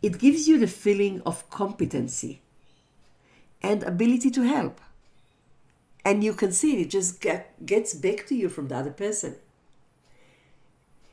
it 0.01 0.19
gives 0.19 0.49
you 0.49 0.59
the 0.59 0.67
feeling 0.67 1.21
of 1.25 1.49
competency 1.49 2.41
and 3.61 3.83
ability 3.83 4.29
to 4.31 4.41
help. 4.41 4.81
And 6.07 6.23
you 6.23 6.33
can 6.33 6.53
see 6.53 6.81
it, 6.81 6.89
just 6.89 7.19
get, 7.19 7.65
gets 7.65 7.93
back 7.93 8.25
to 8.27 8.35
you 8.35 8.47
from 8.47 8.69
the 8.69 8.77
other 8.77 8.91
person. 8.91 9.35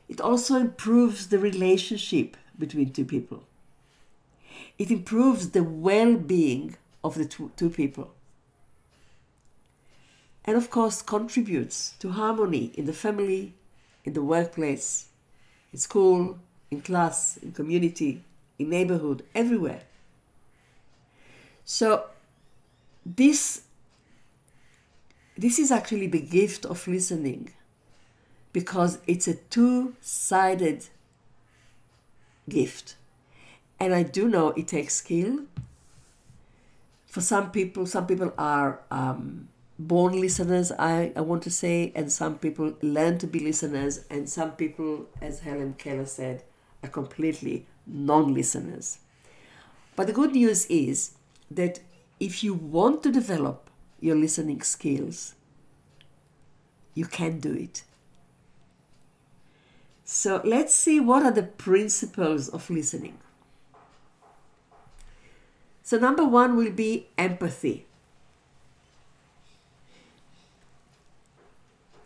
It 0.07 0.21
also 0.21 0.55
improves 0.55 1.27
the 1.27 1.39
relationship 1.39 2.37
between 2.57 2.91
two 2.91 3.03
people. 3.03 3.43
It 4.77 4.91
improves 4.91 5.49
the 5.49 5.63
well 5.63 6.15
being 6.15 6.77
of 7.03 7.15
the 7.15 7.25
two, 7.25 7.51
two 7.57 7.69
people 7.69 8.15
and 10.45 10.55
of 10.55 10.69
course 10.69 11.01
contributes 11.01 11.95
to 11.99 12.11
harmony 12.11 12.71
in 12.75 12.85
the 12.85 12.93
family, 12.93 13.53
in 14.05 14.13
the 14.13 14.21
workplace, 14.21 15.07
in 15.73 15.79
school, 15.79 16.37
in 16.69 16.81
class, 16.81 17.37
in 17.37 17.51
community, 17.51 18.23
in 18.59 18.69
neighborhood, 18.69 19.23
everywhere. 19.33 19.81
So 21.65 22.05
this 23.03 23.63
this 25.37 25.59
is 25.59 25.71
actually 25.71 26.07
the 26.07 26.19
gift 26.19 26.65
of 26.65 26.87
listening 26.87 27.53
because 28.53 28.99
it's 29.05 29.27
a 29.27 29.35
two-sided 29.35 30.85
gift. 32.47 32.95
And 33.79 33.93
I 33.93 34.03
do 34.03 34.29
know 34.29 34.49
it 34.49 34.69
takes 34.69 34.95
skill. 34.95 35.41
For 37.05 37.21
some 37.21 37.51
people, 37.51 37.85
some 37.85 38.07
people 38.07 38.33
are 38.37 38.79
um, 38.91 39.49
born 39.77 40.19
listeners, 40.21 40.71
I, 40.71 41.11
I 41.15 41.21
want 41.21 41.43
to 41.43 41.49
say, 41.49 41.91
and 41.95 42.11
some 42.11 42.37
people 42.37 42.75
learn 42.81 43.17
to 43.19 43.27
be 43.27 43.39
listeners, 43.39 44.05
and 44.09 44.29
some 44.29 44.51
people, 44.51 45.07
as 45.21 45.41
Helen 45.41 45.75
Keller 45.77 46.05
said, 46.05 46.43
are 46.83 46.89
completely 46.89 47.65
non 47.85 48.33
listeners. 48.33 48.99
But 49.95 50.07
the 50.07 50.13
good 50.13 50.33
news 50.33 50.65
is 50.67 51.11
that 51.51 51.79
if 52.19 52.43
you 52.43 52.53
want 52.53 53.03
to 53.03 53.11
develop 53.11 53.64
your 53.99 54.15
listening 54.15 54.61
skills, 54.61 55.35
you 56.93 57.05
can 57.05 57.39
do 57.39 57.53
it. 57.53 57.83
So 60.03 60.41
let's 60.43 60.73
see 60.73 60.99
what 60.99 61.23
are 61.23 61.31
the 61.31 61.43
principles 61.43 62.49
of 62.49 62.69
listening. 62.69 63.17
So, 65.81 65.99
number 65.99 66.25
one 66.25 66.55
will 66.55 66.71
be 66.71 67.07
empathy. 67.15 67.85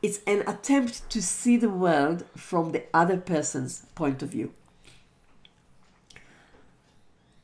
it's 0.01 0.21
an 0.25 0.43
attempt 0.47 1.09
to 1.09 1.21
see 1.21 1.57
the 1.57 1.69
world 1.69 2.25
from 2.35 2.71
the 2.71 2.83
other 2.93 3.17
person's 3.17 3.85
point 3.95 4.23
of 4.23 4.29
view. 4.29 4.53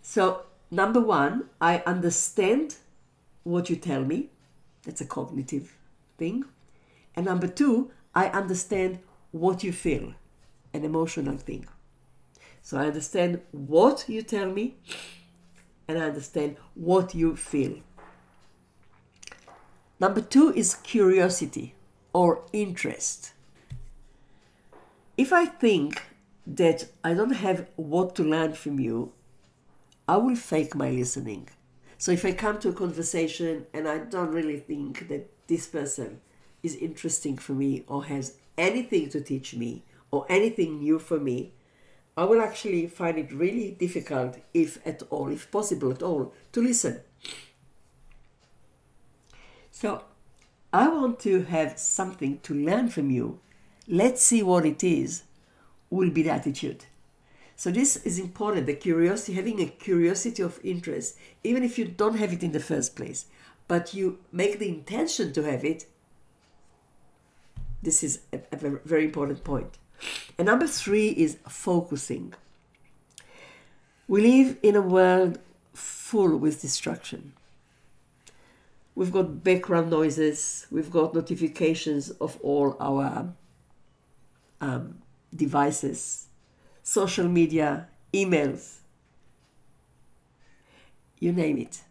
So, 0.01 0.43
number 0.71 1.01
one, 1.01 1.49
I 1.59 1.83
understand 1.85 2.75
what 3.43 3.69
you 3.69 3.75
tell 3.75 4.03
me. 4.03 4.29
That's 4.85 5.01
a 5.01 5.05
cognitive 5.05 5.75
thing. 6.17 6.45
And 7.15 7.25
number 7.25 7.47
two, 7.47 7.91
I 8.13 8.27
understand 8.27 8.99
what 9.31 9.63
you 9.63 9.73
feel, 9.73 10.13
an 10.73 10.85
emotional 10.85 11.37
thing. 11.37 11.67
So 12.61 12.77
I 12.77 12.87
understand 12.87 13.41
what 13.51 14.05
you 14.07 14.21
tell 14.21 14.49
me 14.49 14.75
and 15.87 15.97
I 15.97 16.05
understand 16.05 16.57
what 16.73 17.13
you 17.13 17.35
feel. 17.35 17.79
Number 19.99 20.21
two 20.21 20.53
is 20.53 20.75
curiosity 20.75 21.75
or 22.13 22.43
interest. 22.53 23.33
If 25.17 25.31
I 25.31 25.45
think 25.45 26.01
that 26.47 26.87
I 27.03 27.13
don't 27.13 27.31
have 27.31 27.67
what 27.75 28.15
to 28.15 28.23
learn 28.23 28.53
from 28.53 28.79
you, 28.79 29.13
I 30.07 30.17
will 30.17 30.35
fake 30.35 30.75
my 30.75 30.89
listening. 30.89 31.49
So 32.05 32.11
if 32.11 32.23
I 32.23 32.33
come 32.33 32.59
to 32.59 32.69
a 32.69 32.73
conversation 32.73 33.65
and 33.73 33.87
I 33.87 33.97
don't 33.97 34.31
really 34.31 34.59
think 34.59 35.07
that 35.07 35.27
this 35.47 35.65
person 35.65 36.21
is 36.61 36.75
interesting 36.75 37.35
for 37.35 37.53
me 37.53 37.83
or 37.87 38.05
has 38.05 38.35
anything 38.59 39.09
to 39.09 39.21
teach 39.21 39.55
me 39.55 39.85
or 40.11 40.23
anything 40.29 40.81
new 40.81 40.99
for 40.99 41.19
me, 41.19 41.53
I 42.15 42.25
will 42.25 42.43
actually 42.43 42.85
find 42.85 43.17
it 43.17 43.33
really 43.33 43.71
difficult, 43.71 44.37
if 44.53 44.77
at 44.85 45.01
all, 45.09 45.31
if 45.31 45.49
possible 45.49 45.89
at 45.89 46.03
all, 46.03 46.31
to 46.51 46.61
listen. 46.61 47.01
So 49.71 50.03
I 50.71 50.87
want 50.87 51.19
to 51.21 51.41
have 51.45 51.79
something 51.79 52.37
to 52.41 52.53
learn 52.53 52.89
from 52.89 53.09
you. 53.09 53.39
Let's 53.87 54.21
see 54.21 54.43
what 54.43 54.67
it 54.67 54.83
is, 54.83 55.23
will 55.89 56.11
be 56.11 56.21
the 56.21 56.29
attitude. 56.29 56.85
So, 57.55 57.71
this 57.71 57.97
is 57.97 58.19
important 58.19 58.65
the 58.65 58.73
curiosity, 58.73 59.33
having 59.33 59.61
a 59.61 59.67
curiosity 59.67 60.43
of 60.43 60.59
interest, 60.63 61.17
even 61.43 61.63
if 61.63 61.77
you 61.77 61.85
don't 61.85 62.17
have 62.17 62.33
it 62.33 62.43
in 62.43 62.51
the 62.51 62.59
first 62.59 62.95
place, 62.95 63.25
but 63.67 63.93
you 63.93 64.19
make 64.31 64.59
the 64.59 64.67
intention 64.67 65.31
to 65.33 65.43
have 65.43 65.63
it. 65.63 65.85
This 67.81 68.03
is 68.03 68.21
a, 68.33 68.39
a 68.51 68.57
very 68.83 69.05
important 69.05 69.43
point. 69.43 69.77
And 70.37 70.47
number 70.47 70.67
three 70.67 71.09
is 71.09 71.37
focusing. 71.47 72.33
We 74.07 74.21
live 74.21 74.57
in 74.61 74.75
a 74.75 74.81
world 74.81 75.39
full 75.73 76.37
with 76.37 76.61
distraction. 76.61 77.33
We've 78.95 79.11
got 79.11 79.43
background 79.43 79.89
noises. 79.89 80.67
We've 80.71 80.91
got 80.91 81.13
notifications 81.13 82.11
of 82.11 82.39
all 82.41 82.77
our 82.79 83.33
um, 84.61 84.99
devices, 85.35 86.24
social 86.85 87.27
media, 87.27 87.87
emails, 88.13 88.75
you 91.19 91.33
name 91.33 91.57
it. 91.57 91.81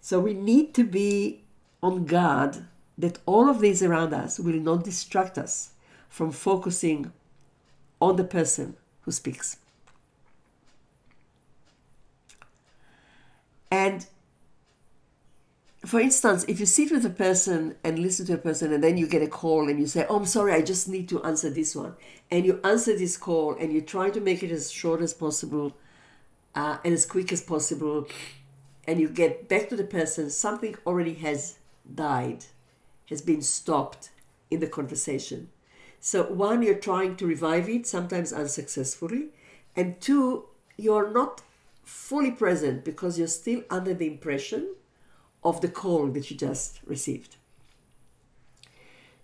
So 0.00 0.18
we 0.18 0.34
need 0.34 0.74
to 0.74 0.84
be 0.84 1.44
on 1.80 2.06
guard 2.06 2.66
that 2.98 3.18
all 3.24 3.48
of 3.48 3.60
these 3.60 3.84
around 3.84 4.12
us 4.12 4.40
will 4.40 4.60
not 4.60 4.84
distract 4.84 5.38
us 5.38 5.70
from 6.08 6.32
focusing 6.32 7.12
on 8.00 8.16
the 8.16 8.24
person 8.24 8.76
who 9.02 9.12
speaks. 9.12 9.58
And 13.70 14.06
for 15.86 15.98
instance, 15.98 16.44
if 16.46 16.60
you 16.60 16.66
sit 16.66 16.92
with 16.92 17.06
a 17.06 17.10
person 17.10 17.74
and 17.82 17.98
listen 17.98 18.26
to 18.26 18.34
a 18.34 18.38
person 18.38 18.72
and 18.72 18.84
then 18.84 18.98
you 18.98 19.06
get 19.06 19.22
a 19.22 19.26
call 19.26 19.68
and 19.68 19.78
you 19.78 19.86
say, 19.86 20.04
Oh, 20.08 20.16
I'm 20.16 20.26
sorry, 20.26 20.52
I 20.52 20.60
just 20.60 20.88
need 20.88 21.08
to 21.08 21.22
answer 21.24 21.48
this 21.48 21.74
one. 21.74 21.94
And 22.30 22.44
you 22.44 22.60
answer 22.62 22.96
this 22.96 23.16
call 23.16 23.54
and 23.54 23.72
you 23.72 23.80
try 23.80 24.10
to 24.10 24.20
make 24.20 24.42
it 24.42 24.50
as 24.50 24.70
short 24.70 25.00
as 25.00 25.14
possible 25.14 25.74
uh, 26.54 26.78
and 26.84 26.92
as 26.92 27.06
quick 27.06 27.32
as 27.32 27.40
possible. 27.40 28.06
And 28.86 29.00
you 29.00 29.08
get 29.08 29.48
back 29.48 29.70
to 29.70 29.76
the 29.76 29.84
person, 29.84 30.28
something 30.28 30.76
already 30.86 31.14
has 31.14 31.58
died, 31.94 32.44
has 33.08 33.22
been 33.22 33.40
stopped 33.40 34.10
in 34.50 34.60
the 34.60 34.66
conversation. 34.66 35.48
So, 35.98 36.24
one, 36.24 36.62
you're 36.62 36.74
trying 36.74 37.16
to 37.16 37.26
revive 37.26 37.68
it, 37.68 37.86
sometimes 37.86 38.32
unsuccessfully. 38.32 39.28
And 39.76 40.00
two, 40.00 40.46
you're 40.76 41.10
not 41.10 41.42
fully 41.84 42.30
present 42.30 42.84
because 42.84 43.18
you're 43.18 43.28
still 43.28 43.62
under 43.70 43.94
the 43.94 44.06
impression 44.06 44.74
of 45.42 45.60
the 45.60 45.68
call 45.68 46.08
that 46.08 46.30
you 46.30 46.36
just 46.36 46.80
received. 46.84 47.36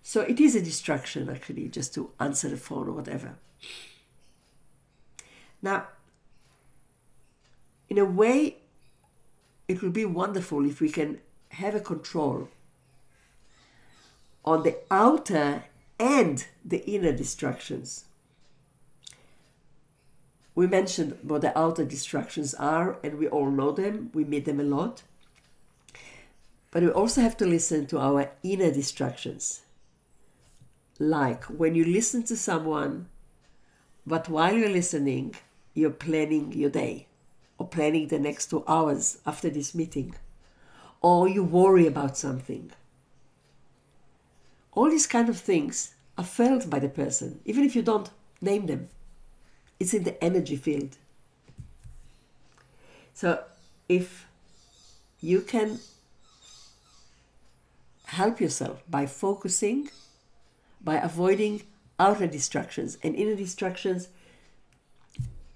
So 0.03 0.21
it 0.21 0.39
is 0.39 0.55
a 0.55 0.63
distraction 0.63 1.29
actually 1.29 1.69
just 1.69 1.93
to 1.95 2.11
answer 2.21 2.49
the 2.49 2.57
phone 2.57 2.89
or 2.89 2.93
whatever. 2.93 3.35
Now, 5.61 5.89
in 7.89 7.99
a 7.99 8.05
way, 8.05 8.59
it 9.69 9.83
will 9.83 9.91
be 9.91 10.05
wonderful 10.05 10.65
if 10.65 10.81
we 10.81 10.89
can 10.89 11.19
have 11.51 11.75
a 11.75 11.81
control 11.81 12.49
on 14.45 14.63
the 14.63 14.77
outer 14.91 15.65
and 15.99 16.47
the 16.65 16.85
inner 16.89 17.13
distractions. 17.13 18.05
We 20.55 20.67
mentioned 20.67 21.19
what 21.23 21.43
the 21.43 21.57
outer 21.59 21.85
distractions 21.85 22.55
are, 22.55 22.99
and 23.03 23.19
we 23.19 23.29
all 23.29 23.51
know 23.51 23.73
them, 23.73 24.11
we 24.15 24.25
meet 24.25 24.45
them 24.45 24.61
a 24.61 24.65
lot. 24.65 25.03
But 26.77 26.83
we 26.83 26.91
also 26.91 27.23
have 27.23 27.39
to 27.39 27.47
listen 27.47 27.87
to 27.87 27.99
our 27.99 28.33
inner 28.43 28.71
distractions. 28.71 29.63
Like 30.99 31.45
when 31.45 31.75
you 31.75 31.87
listen 31.87 32.23
to 32.25 32.37
someone, 32.37 33.09
but 34.07 34.29
while 34.29 34.55
you're 34.55 34.69
listening, 34.69 35.37
you're 35.73 35.89
planning 35.89 36.53
your 36.53 36.69
day 36.69 37.07
or 37.57 37.67
planning 37.67 38.09
the 38.09 38.19
next 38.19 38.51
two 38.51 38.63
hours 38.69 39.17
after 39.25 39.49
this 39.49 39.75
meeting, 39.75 40.17
or 41.01 41.27
you 41.27 41.43
worry 41.43 41.87
about 41.87 42.19
something. 42.19 42.71
All 44.73 44.91
these 44.91 45.07
kind 45.07 45.31
of 45.31 45.41
things 45.41 45.95
are 46.19 46.25
felt 46.25 46.69
by 46.69 46.79
the 46.79 46.91
person, 46.91 47.41
even 47.47 47.65
if 47.65 47.75
you 47.75 47.81
don't 47.81 48.11
name 48.43 48.67
them. 48.67 48.91
It's 49.81 49.95
in 49.95 50.05
the 50.05 50.23
energy 50.23 50.57
field. 50.57 50.99
So 53.15 53.45
if 53.89 54.27
you 55.23 55.41
can 55.41 55.79
help 58.07 58.41
yourself 58.41 58.83
by 58.89 59.07
focusing, 59.07 59.91
by 60.83 60.97
avoiding 60.97 61.63
outer 61.99 62.27
distractions 62.27 62.99
and 63.03 63.15
inner 63.15 63.35
distractions, 63.35 64.09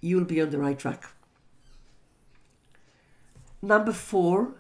you'll 0.01 0.25
be 0.25 0.41
on 0.41 0.51
the 0.51 0.59
right 0.59 0.79
track. 0.79 1.05
Number 3.63 3.93
four 3.93 4.55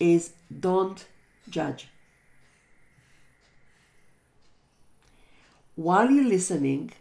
is 0.00 0.32
don't 0.60 1.06
judge. 1.48 1.88
While 5.74 6.10
you're 6.10 6.24
listening, 6.24 6.92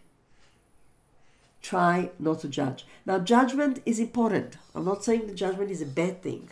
try 1.61 2.11
not 2.19 2.41
to 2.41 2.49
judge. 2.49 2.85
Now, 3.05 3.19
judgment 3.19 3.81
is 3.85 3.99
important. 3.99 4.57
I'm 4.75 4.83
not 4.83 5.03
saying 5.03 5.27
the 5.27 5.33
judgment 5.33 5.71
is 5.71 5.81
a 5.81 5.85
bad 5.85 6.21
thing, 6.21 6.49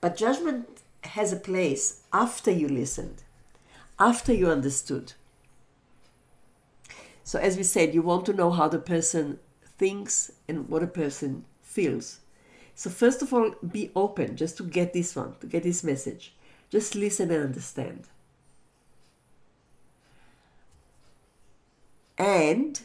but 0.00 0.16
judgment 0.16 0.75
has 1.06 1.32
a 1.32 1.36
place 1.36 2.02
after 2.12 2.50
you 2.50 2.68
listened, 2.68 3.22
after 3.98 4.32
you 4.32 4.48
understood. 4.48 5.14
So, 7.24 7.38
as 7.38 7.56
we 7.56 7.64
said, 7.64 7.94
you 7.94 8.02
want 8.02 8.26
to 8.26 8.32
know 8.32 8.50
how 8.50 8.68
the 8.68 8.78
person 8.78 9.38
thinks 9.78 10.30
and 10.48 10.68
what 10.68 10.82
a 10.82 10.86
person 10.86 11.44
feels. 11.62 12.20
So, 12.74 12.90
first 12.90 13.22
of 13.22 13.32
all, 13.32 13.54
be 13.66 13.90
open 13.96 14.36
just 14.36 14.56
to 14.58 14.62
get 14.62 14.92
this 14.92 15.16
one, 15.16 15.34
to 15.40 15.46
get 15.46 15.62
this 15.62 15.82
message. 15.82 16.34
Just 16.70 16.94
listen 16.94 17.30
and 17.30 17.44
understand. 17.44 18.04
And 22.18 22.80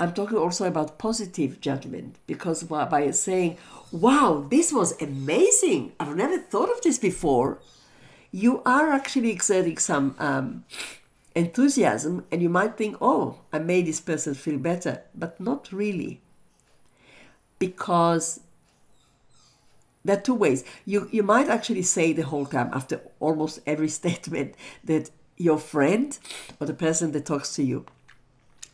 I'm 0.00 0.14
talking 0.14 0.38
also 0.38 0.66
about 0.66 0.98
positive 0.98 1.60
judgment 1.60 2.16
because 2.26 2.62
by 2.62 3.10
saying, 3.10 3.58
wow, 3.92 4.46
this 4.50 4.72
was 4.72 5.00
amazing, 5.00 5.92
I've 6.00 6.16
never 6.16 6.38
thought 6.38 6.70
of 6.70 6.80
this 6.80 6.98
before, 6.98 7.58
you 8.32 8.62
are 8.64 8.90
actually 8.90 9.30
exerting 9.30 9.76
some 9.76 10.16
um, 10.18 10.64
enthusiasm 11.34 12.24
and 12.32 12.40
you 12.40 12.48
might 12.48 12.78
think, 12.78 12.96
oh, 13.02 13.40
I 13.52 13.58
made 13.58 13.86
this 13.86 14.00
person 14.00 14.34
feel 14.34 14.58
better, 14.58 15.02
but 15.14 15.38
not 15.38 15.70
really 15.70 16.22
because 17.58 18.40
there 20.02 20.16
are 20.16 20.20
two 20.20 20.34
ways. 20.34 20.64
You 20.86 21.08
you 21.12 21.22
might 21.22 21.48
actually 21.48 21.82
say 21.82 22.12
the 22.12 22.22
whole 22.22 22.46
time 22.46 22.70
after 22.72 23.02
almost 23.20 23.60
every 23.66 23.88
statement 24.00 24.54
that 24.82 25.10
your 25.36 25.58
friend 25.58 26.18
or 26.58 26.66
the 26.66 26.74
person 26.74 27.12
that 27.12 27.26
talks 27.26 27.54
to 27.56 27.62
you 27.62 27.84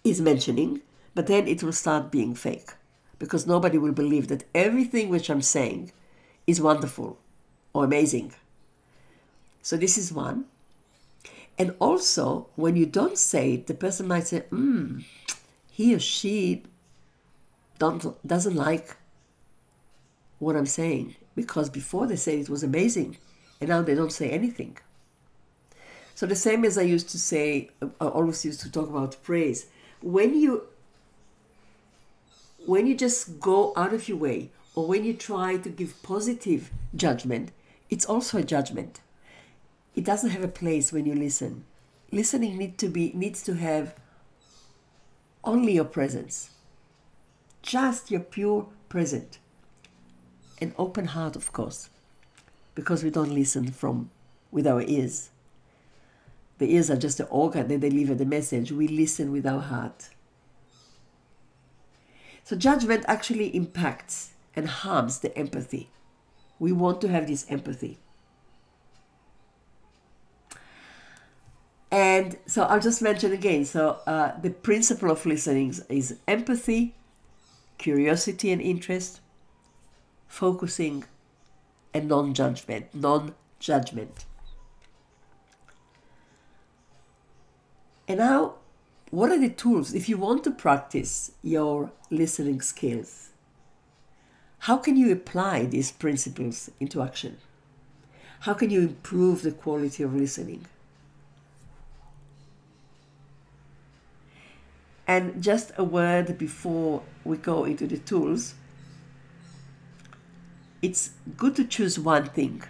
is 0.05 0.21
mentioning, 0.21 0.83
but 1.17 1.29
then 1.29 1.49
it 1.49 1.63
will 1.63 1.73
start 1.73 2.13
being 2.13 2.35
fake 2.35 2.75
because 3.19 3.47
nobody 3.47 3.79
will 3.79 3.93
believe 3.93 4.29
that 4.29 4.45
everything 4.55 5.09
which 5.09 5.31
I'm 5.31 5.41
saying 5.41 5.91
is 6.47 6.61
wonderful 6.61 7.19
or 7.73 7.85
amazing. 7.85 8.35
So 9.63 9.79
this 9.79 9.97
is 9.97 10.13
one. 10.13 10.45
And 11.59 11.75
also, 11.79 12.49
when 12.55 12.77
you 12.77 12.85
don't 12.85 13.17
say 13.17 13.55
it, 13.55 13.67
the 13.67 13.73
person 13.73 14.07
might 14.07 14.27
say, 14.27 14.41
hmm, 14.41 14.99
he 15.73 15.95
or 15.95 15.99
she 15.99 16.65
don't, 17.79 18.15
doesn't 18.27 18.55
like 18.55 18.99
what 20.39 20.55
I'm 20.55 20.67
saying 20.67 21.17
because 21.35 21.71
before 21.71 22.07
they 22.07 22.17
said 22.17 22.41
it 22.41 22.51
was 22.51 22.63
amazing 22.63 23.17
and 23.59 23.71
now 23.71 23.81
they 23.81 23.95
don't 23.95 24.13
say 24.13 24.29
anything. 24.29 24.77
So 26.15 26.27
the 26.27 26.37
same 26.37 26.63
as 26.67 26.77
I 26.77 26.83
used 26.83 27.09
to 27.09 27.19
say, 27.19 27.71
I 28.03 28.07
always 28.07 28.45
used 28.45 28.61
to 28.61 28.71
talk 28.71 28.91
about 28.91 29.17
praise. 29.23 29.65
When 30.03 30.39
you 30.39 30.69
when 32.67 32.87
you 32.87 32.95
just 32.95 33.41
go 33.41 33.73
out 33.77 33.93
of 33.95 34.09
your 34.09 34.19
way 34.19 34.51
or 34.75 34.87
when 34.87 35.05
you 35.05 35.15
try 35.15 35.57
to 35.57 35.69
give 35.69 36.03
positive 36.03 36.71
judgment, 36.95 37.53
it's 37.89 38.05
also 38.05 38.39
a 38.39 38.43
judgment. 38.43 39.01
It 39.95 40.05
doesn't 40.05 40.31
have 40.31 40.45
a 40.45 40.49
place 40.49 40.93
when 40.93 41.07
you 41.07 41.15
listen. 41.15 41.65
Listening 42.13 42.59
need 42.59 42.79
to 42.79 42.89
be 42.89 43.13
needs 43.15 43.43
to 43.45 43.55
have 43.55 43.95
only 45.45 45.73
your 45.73 45.85
presence 45.85 46.51
just 47.67 48.13
your 48.13 48.21
pure 48.21 48.69
present. 48.89 49.39
An 50.61 50.73
open 50.79 51.07
heart, 51.07 51.35
of 51.35 51.53
course, 51.53 51.91
because 52.77 53.03
we 53.03 53.11
don't 53.11 53.35
listen 53.35 53.73
from 53.73 54.11
with 54.53 54.67
our 54.67 54.83
ears. 54.83 55.31
The 56.59 56.73
ears 56.73 56.89
are 56.91 56.97
just 56.97 57.19
the 57.19 57.27
organ 57.27 57.69
that 57.69 57.81
deliver 57.81 58.15
the 58.15 58.25
message. 58.25 58.71
We 58.73 58.87
listen 58.89 59.33
with 59.33 59.47
our 59.47 59.61
heart. 59.61 60.11
So 62.47 62.55
judgment 62.55 63.05
actually 63.09 63.49
impacts 63.57 64.31
and 64.55 64.69
harms 64.69 65.19
the 65.19 65.37
empathy. 65.37 65.91
We 66.61 66.71
want 66.71 67.01
to 67.01 67.09
have 67.09 67.27
this 67.27 67.45
empathy. 67.49 67.99
And 71.91 72.39
so 72.47 72.63
I'll 72.63 72.79
just 72.79 73.03
mention 73.03 73.33
again. 73.33 73.65
So 73.65 73.99
uh, 74.07 74.39
the 74.41 74.51
principle 74.51 75.11
of 75.11 75.27
listening 75.27 75.75
is 75.89 76.21
empathy, 76.29 76.95
curiosity 77.79 78.53
and 78.53 78.63
interest, 78.63 79.19
focusing, 80.29 81.03
and 81.93 82.09
non 82.09 82.33
judgment. 82.33 82.95
Non 82.95 83.35
judgment. 83.59 84.25
And 88.07 88.19
now, 88.19 88.55
what 89.17 89.33
are 89.33 89.39
the 89.39 89.49
tools 89.49 89.95
if 89.95 90.11
you 90.11 90.19
want 90.19 90.45
to 90.45 90.51
practice 90.51 91.33
your 91.43 91.91
listening 92.11 92.61
skills? 92.61 93.31
How 94.59 94.77
can 94.77 94.95
you 94.95 95.11
apply 95.11 95.65
these 95.65 95.91
principles 95.91 96.71
into 96.81 97.01
action? 97.01 97.39
How 98.41 98.53
can 98.53 98.69
you 98.69 98.81
improve 98.81 99.41
the 99.41 99.53
quality 99.53 100.03
of 100.03 100.15
listening? 100.15 100.67
And 105.07 105.43
just 105.43 105.73
a 105.79 105.85
word 105.85 106.37
before 106.37 107.03
we 107.25 107.39
go 107.39 107.65
into 107.65 107.87
the 107.87 107.97
tools 107.97 108.53
it's 110.83 111.13
good 111.39 111.57
to 111.57 111.65
choose 111.65 111.99
one 111.99 112.27
thing, 112.27 112.63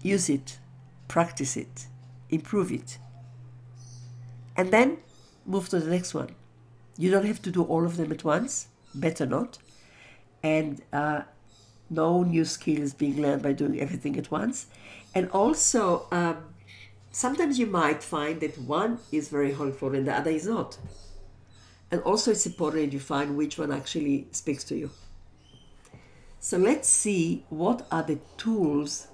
use 0.00 0.30
it, 0.30 0.58
practice 1.08 1.58
it, 1.58 1.88
improve 2.30 2.72
it, 2.72 2.96
and 4.56 4.70
then 4.70 4.98
move 5.46 5.68
to 5.70 5.80
the 5.80 5.90
next 5.90 6.14
one. 6.14 6.30
You 6.96 7.10
don't 7.10 7.26
have 7.26 7.42
to 7.42 7.50
do 7.50 7.62
all 7.62 7.84
of 7.84 7.96
them 7.96 8.12
at 8.12 8.24
once, 8.24 8.68
better 8.94 9.26
not. 9.26 9.58
And 10.42 10.82
uh, 10.92 11.22
no 11.90 12.22
new 12.22 12.44
skills 12.44 12.94
being 12.94 13.20
learned 13.20 13.42
by 13.42 13.52
doing 13.52 13.80
everything 13.80 14.16
at 14.16 14.30
once. 14.30 14.66
And 15.14 15.28
also, 15.30 16.06
um, 16.12 16.54
sometimes 17.10 17.58
you 17.58 17.66
might 17.66 18.02
find 18.02 18.40
that 18.40 18.58
one 18.58 18.98
is 19.10 19.28
very 19.28 19.52
helpful 19.52 19.94
and 19.94 20.06
the 20.06 20.14
other 20.14 20.30
is 20.30 20.46
not. 20.46 20.78
And 21.90 22.00
also, 22.02 22.32
it's 22.32 22.46
important 22.46 22.92
you 22.92 23.00
find 23.00 23.36
which 23.36 23.58
one 23.58 23.70
actually 23.72 24.26
speaks 24.32 24.64
to 24.64 24.76
you. 24.76 24.90
So 26.40 26.58
let's 26.58 26.88
see 26.88 27.44
what 27.48 27.86
are 27.90 28.02
the 28.02 28.18
tools 28.36 29.08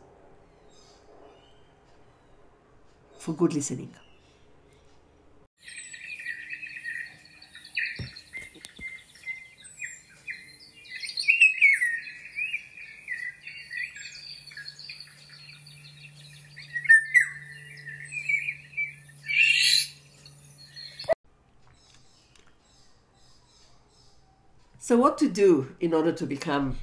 for 3.19 3.35
good 3.35 3.53
listening. 3.53 3.95
So, 24.91 24.97
what 24.97 25.19
to 25.19 25.29
do 25.29 25.77
in 25.79 25.95
order 25.95 26.11
to 26.11 26.27
become 26.27 26.77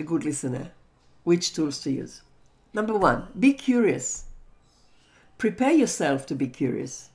a 0.00 0.02
good 0.02 0.24
listener? 0.24 0.72
Which 1.22 1.54
tools 1.54 1.80
to 1.82 1.92
use? 1.92 2.22
Number 2.74 2.98
one, 2.98 3.28
be 3.38 3.52
curious. 3.52 4.24
Prepare 5.38 5.70
yourself 5.70 6.26
to 6.26 6.34
be 6.34 6.48
curious. 6.48 7.10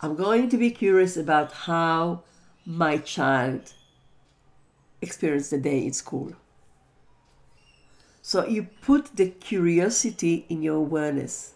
I'm 0.00 0.16
going 0.16 0.48
to 0.48 0.56
be 0.56 0.70
curious 0.70 1.18
about 1.18 1.52
how 1.52 2.22
my 2.64 2.96
child 2.96 3.74
experienced 5.02 5.50
the 5.50 5.58
day 5.58 5.84
in 5.84 5.92
school. 5.92 6.32
So 8.22 8.46
you 8.46 8.68
put 8.80 9.16
the 9.16 9.28
curiosity 9.28 10.46
in 10.48 10.62
your 10.62 10.76
awareness. 10.76 11.52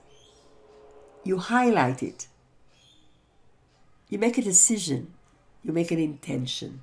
You 1.24 1.38
highlight 1.38 2.02
it. 2.02 2.26
You 4.10 4.18
make 4.18 4.36
a 4.36 4.42
decision. 4.42 5.14
You 5.64 5.72
make 5.72 5.90
an 5.90 5.98
intention 5.98 6.82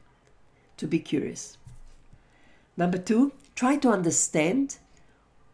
to 0.78 0.88
be 0.88 1.00
curious. 1.00 1.58
Number 2.76 2.98
two, 2.98 3.34
try 3.56 3.76
to 3.78 3.90
understand 3.90 4.78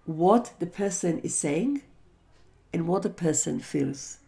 what 0.06 0.54
the 0.60 0.66
person 0.66 1.20
is 1.20 1.34
saying 1.34 1.82
and 2.74 2.88
what 2.88 3.04
the 3.04 3.10
person 3.10 3.60
feels. 3.60 4.20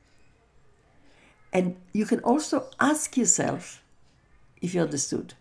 And 1.51 1.75
you 1.93 2.05
can 2.05 2.19
also 2.19 2.69
ask 2.79 3.17
yourself 3.17 3.81
if 4.61 4.73
you 4.73 4.81
understood. 4.81 5.33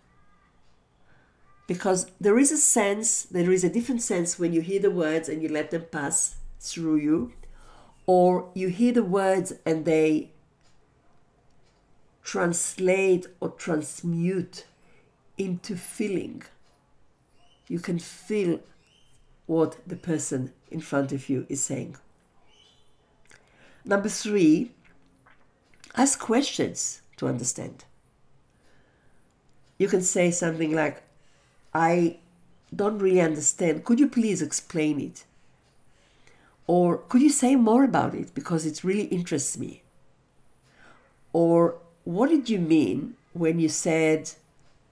Because 1.66 2.10
there 2.20 2.38
is 2.38 2.52
a 2.52 2.56
sense, 2.56 3.22
there 3.22 3.50
is 3.50 3.64
a 3.64 3.70
different 3.70 4.02
sense 4.02 4.38
when 4.38 4.52
you 4.52 4.60
hear 4.60 4.80
the 4.80 4.90
words 4.90 5.28
and 5.28 5.42
you 5.42 5.48
let 5.48 5.70
them 5.70 5.86
pass 5.90 6.36
through 6.60 6.96
you, 6.96 7.32
or 8.06 8.50
you 8.54 8.68
hear 8.68 8.92
the 8.92 9.02
words 9.02 9.54
and 9.64 9.84
they 9.84 10.30
translate 12.22 13.26
or 13.40 13.50
transmute 13.50 14.66
into 15.38 15.76
feeling. 15.76 16.42
You 17.68 17.80
can 17.80 17.98
feel 17.98 18.60
what 19.46 19.76
the 19.86 19.96
person 19.96 20.52
in 20.70 20.80
front 20.80 21.12
of 21.12 21.28
you 21.28 21.46
is 21.48 21.62
saying. 21.62 21.96
Number 23.84 24.08
three, 24.08 24.72
ask 25.94 26.18
questions 26.18 27.02
to 27.16 27.28
understand. 27.28 27.84
You 29.78 29.88
can 29.88 30.02
say 30.02 30.30
something 30.30 30.74
like, 30.74 31.02
I 31.74 32.18
don't 32.74 32.98
really 32.98 33.20
understand. 33.20 33.84
Could 33.84 34.00
you 34.00 34.08
please 34.08 34.40
explain 34.40 35.00
it? 35.00 35.24
Or 36.66 36.98
could 36.98 37.20
you 37.20 37.30
say 37.30 37.56
more 37.56 37.84
about 37.84 38.14
it 38.14 38.34
because 38.34 38.64
it 38.64 38.84
really 38.84 39.04
interests 39.04 39.58
me? 39.58 39.82
Or 41.32 41.76
what 42.04 42.30
did 42.30 42.48
you 42.48 42.58
mean 42.58 43.14
when 43.32 43.58
you 43.58 43.68
said 43.68 44.30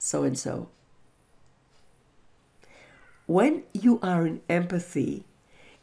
so 0.03 0.25
and 0.25 0.37
so? 0.37 0.69
When 3.27 3.63
you 3.73 4.01
are 4.03 4.27
in 4.27 4.41
empathy, 4.49 5.25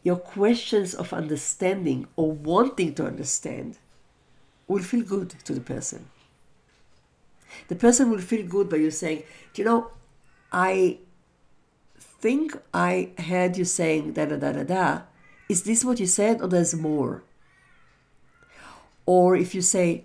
your 0.04 0.18
questions 0.18 0.94
of 0.94 1.14
understanding 1.14 2.06
or 2.18 2.34
wanting 2.34 2.96
to 2.96 3.06
understand 3.06 3.78
will 4.68 4.84
feel 4.84 5.04
good 5.04 5.30
to 5.46 5.54
the 5.54 5.62
person. 5.62 6.10
The 7.70 7.76
person 7.76 8.12
will 8.12 8.20
feel 8.20 8.46
good 8.46 8.70
by 8.70 8.78
you 8.78 8.92
saying, 8.92 9.24
Do 9.54 9.62
you 9.62 9.66
know, 9.66 9.92
I 10.52 11.00
think 11.98 12.58
I 12.74 13.12
heard 13.18 13.58
you 13.58 13.64
saying 13.64 14.14
da 14.14 14.26
da 14.26 14.36
da 14.36 14.52
da 14.52 14.64
da. 14.64 15.02
Is 15.48 15.64
this 15.64 15.86
what 15.86 16.00
you 16.00 16.06
said 16.06 16.42
or 16.42 16.50
there's 16.50 16.76
more? 16.76 17.24
Or 19.06 19.38
if 19.38 19.56
you 19.56 19.62
say, 19.62 20.04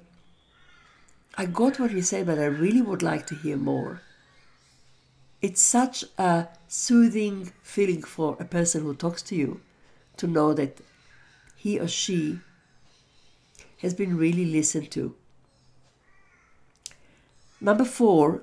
I 1.37 1.47
got 1.47 1.81
what 1.81 1.90
you 1.90 2.03
said, 2.03 2.27
but 2.27 2.38
I 2.38 2.44
really 2.44 2.81
would 2.81 3.03
like 3.03 3.27
to 3.27 3.35
hear 3.35 3.57
more. 3.57 4.03
It's 5.42 5.61
such 5.61 6.05
a 6.16 6.49
soothing 6.68 7.53
feeling 7.62 8.03
for 8.03 8.37
a 8.38 8.44
person 8.44 8.83
who 8.83 8.94
talks 8.94 9.20
to 9.23 9.35
you 9.35 9.61
to 10.16 10.27
know 10.27 10.55
that 10.55 10.79
he 11.57 11.79
or 11.79 11.88
she 11.88 12.38
has 13.79 13.94
been 13.94 14.16
really 14.16 14.44
listened 14.44 14.90
to. 14.92 15.14
Number 17.61 17.85
four, 17.85 18.42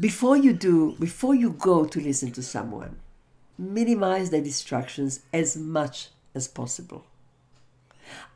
before 0.00 0.36
you 0.36 0.52
do, 0.52 0.96
before 0.98 1.34
you 1.34 1.50
go 1.50 1.84
to 1.84 2.00
listen 2.00 2.32
to 2.32 2.42
someone, 2.42 2.96
minimize 3.58 4.30
the 4.30 4.40
distractions 4.40 5.20
as 5.32 5.56
much 5.56 6.08
as 6.34 6.48
possible. 6.48 7.06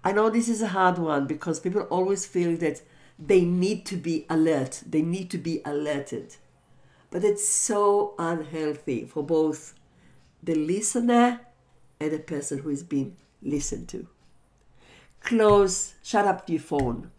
I 0.05 0.13
know 0.13 0.31
this 0.31 0.49
is 0.49 0.63
a 0.63 0.69
hard 0.69 0.99
one 0.99 1.27
because 1.27 1.61
people 1.61 1.83
always 1.83 2.27
feel 2.27 2.57
that 2.59 2.83
they 3.19 3.43
need 3.43 3.85
to 3.87 3.97
be 3.97 4.27
alert, 4.31 4.83
they 4.87 5.03
need 5.03 5.31
to 5.31 5.39
be 5.39 5.61
alerted. 5.65 6.37
But 7.11 7.25
it's 7.25 7.49
so 7.49 8.15
unhealthy 8.19 9.05
for 9.05 9.23
both 9.23 9.75
the 10.43 10.55
listener 10.55 11.41
and 12.01 12.13
the 12.13 12.19
person 12.19 12.59
who 12.59 12.71
is 12.71 12.83
being 12.83 13.17
listened 13.43 13.89
to. 13.89 14.07
Close, 15.21 15.95
shut 16.03 16.27
up 16.27 16.49
your 16.49 16.61
phone. 16.61 17.11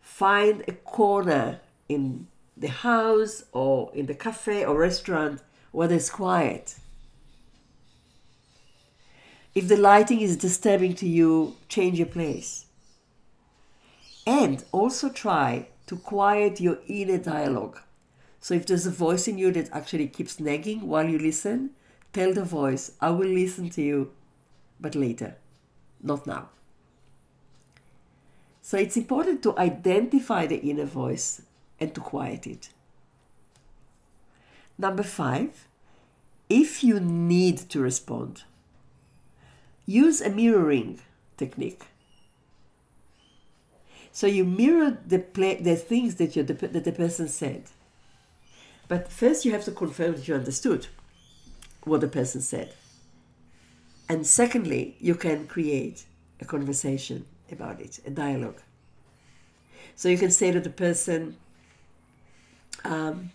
Find 0.00 0.62
a 0.68 0.72
corner 0.72 1.60
in 1.88 2.26
the 2.56 2.68
house 2.68 3.44
or 3.52 3.90
in 3.94 4.06
the 4.06 4.14
cafe 4.14 4.64
or 4.64 4.78
restaurant 4.78 5.40
where 5.70 5.88
there's 5.88 6.10
quiet. 6.10 6.76
If 9.54 9.68
the 9.68 9.76
lighting 9.76 10.20
is 10.20 10.36
disturbing 10.36 10.94
to 10.94 11.06
you, 11.06 11.56
change 11.68 11.98
your 11.98 12.06
place. 12.08 12.66
And 14.26 14.64
also 14.72 15.10
try 15.10 15.68
to 15.86 15.96
quiet 15.96 16.60
your 16.60 16.78
inner 16.86 17.18
dialogue. 17.18 17.78
So 18.40 18.54
if 18.54 18.66
there's 18.66 18.86
a 18.86 18.90
voice 18.90 19.28
in 19.28 19.38
you 19.38 19.52
that 19.52 19.70
actually 19.72 20.08
keeps 20.08 20.40
nagging 20.40 20.88
while 20.88 21.08
you 21.08 21.18
listen, 21.18 21.70
tell 22.12 22.32
the 22.32 22.44
voice, 22.44 22.92
I 23.00 23.10
will 23.10 23.28
listen 23.28 23.68
to 23.70 23.82
you, 23.82 24.12
but 24.80 24.94
later, 24.94 25.36
not 26.02 26.26
now. 26.26 26.48
So 28.62 28.78
it's 28.78 28.96
important 28.96 29.42
to 29.42 29.58
identify 29.58 30.46
the 30.46 30.60
inner 30.60 30.86
voice 30.86 31.42
and 31.78 31.94
to 31.94 32.00
quiet 32.00 32.46
it. 32.46 32.70
Number 34.78 35.02
five, 35.02 35.68
if 36.48 36.82
you 36.82 37.00
need 37.00 37.58
to 37.70 37.80
respond, 37.80 38.44
use 39.86 40.20
a 40.20 40.30
mirroring 40.30 41.00
technique. 41.36 41.82
So 44.12 44.26
you 44.26 44.44
mirror 44.44 44.98
the 45.06 45.18
play, 45.18 45.56
the 45.56 45.76
things 45.76 46.16
that, 46.16 46.36
you, 46.36 46.42
that 46.42 46.84
the 46.84 46.92
person 46.92 47.28
said. 47.28 47.64
But 48.88 49.10
first 49.10 49.44
you 49.44 49.52
have 49.52 49.64
to 49.64 49.70
confirm 49.72 50.16
that 50.16 50.28
you 50.28 50.34
understood 50.34 50.88
what 51.84 52.02
the 52.02 52.08
person 52.08 52.42
said. 52.42 52.74
And 54.08 54.26
secondly, 54.26 54.96
you 55.00 55.14
can 55.14 55.46
create 55.46 56.04
a 56.40 56.44
conversation 56.44 57.24
about 57.50 57.80
it, 57.80 58.00
a 58.06 58.10
dialogue. 58.10 58.60
So 59.96 60.08
you 60.08 60.18
can 60.18 60.30
say 60.30 60.52
to 60.52 60.60
the 60.60 60.70
person, 60.70 61.36
um, 62.84 63.30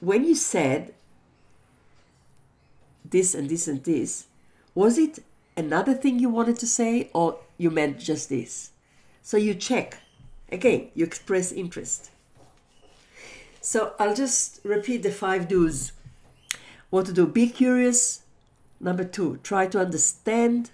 when 0.00 0.24
you 0.24 0.34
said 0.34 0.92
this 3.04 3.34
and 3.34 3.48
this 3.48 3.68
and 3.68 3.82
this, 3.84 4.26
was 4.76 4.98
it 4.98 5.24
another 5.56 5.94
thing 5.94 6.18
you 6.18 6.28
wanted 6.28 6.58
to 6.58 6.66
say 6.66 7.10
or 7.14 7.38
you 7.56 7.70
meant 7.70 7.98
just 7.98 8.28
this? 8.28 8.70
So 9.22 9.38
you 9.38 9.54
check. 9.54 9.98
Again, 10.52 10.90
you 10.94 11.04
express 11.04 11.50
interest. 11.50 12.10
So 13.62 13.94
I'll 13.98 14.14
just 14.14 14.60
repeat 14.62 15.02
the 15.02 15.10
five 15.10 15.48
do's. 15.48 15.92
What 16.90 17.06
to 17.06 17.12
do? 17.12 17.26
Be 17.26 17.48
curious. 17.48 18.22
Number 18.78 19.02
two, 19.02 19.38
try 19.42 19.66
to 19.66 19.80
understand 19.80 20.70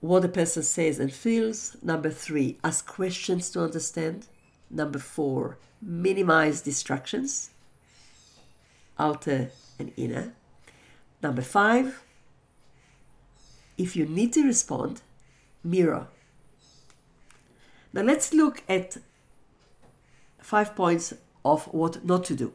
what 0.00 0.22
the 0.22 0.28
person 0.28 0.62
says 0.62 0.98
and 0.98 1.12
feels. 1.12 1.76
Number 1.82 2.08
three, 2.08 2.58
ask 2.64 2.86
questions 2.86 3.50
to 3.50 3.62
understand. 3.62 4.28
Number 4.70 4.98
four, 4.98 5.58
minimize 5.82 6.62
distractions, 6.62 7.50
outer 8.98 9.50
and 9.78 9.92
inner. 9.98 10.32
Number 11.22 11.42
five, 11.42 12.02
if 13.80 13.96
you 13.96 14.04
need 14.04 14.32
to 14.34 14.44
respond, 14.44 15.00
mirror. 15.64 16.06
Now 17.92 18.02
let's 18.02 18.34
look 18.34 18.62
at 18.68 18.98
five 20.38 20.76
points 20.76 21.14
of 21.44 21.64
what 21.72 22.04
not 22.04 22.24
to 22.24 22.34
do. 22.34 22.52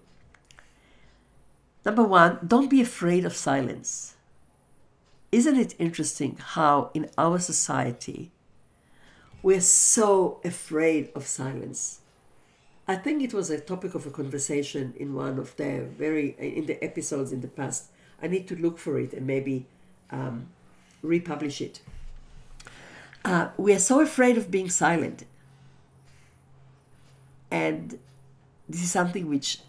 Number 1.84 2.04
one, 2.04 2.40
don't 2.46 2.70
be 2.70 2.82
afraid 2.82 3.26
of 3.26 3.36
silence. 3.36 4.16
Isn't 5.32 5.58
it 5.58 5.76
interesting 5.80 6.38
how 6.40 6.92
in 6.94 7.10
our 7.18 7.40
society 7.40 8.32
we're 9.42 9.62
so 9.62 10.40
afraid 10.44 11.10
of 11.16 11.26
silence? 11.26 12.02
I 12.88 12.96
think 12.96 13.24
it 13.24 13.34
was 13.34 13.50
a 13.50 13.60
topic 13.60 13.96
of 13.96 14.06
a 14.06 14.12
conversation 14.12 14.94
in 14.98 15.16
one 15.16 15.40
of 15.40 15.56
the 15.58 15.88
very 15.98 16.36
in 16.38 16.68
the 16.68 16.84
episodes 16.84 17.32
in 17.32 17.42
the 17.42 17.48
past. 17.48 17.86
I 18.22 18.28
need 18.28 18.48
to 18.48 18.56
look 18.56 18.78
for 18.78 19.00
it 19.00 19.14
and 19.14 19.26
maybe 19.26 19.66
um, 20.12 20.50
republish 21.06 21.62
it. 21.62 21.82
Uh, 23.24 23.50
we 23.58 23.74
are 23.74 23.80
so 23.80 24.02
afraid 24.02 24.38
of 24.38 24.52
being 24.52 24.70
silent. 24.70 25.26
And 27.50 28.00
this 28.68 28.84
is 28.84 28.92
something 28.92 29.28
which 29.28 29.60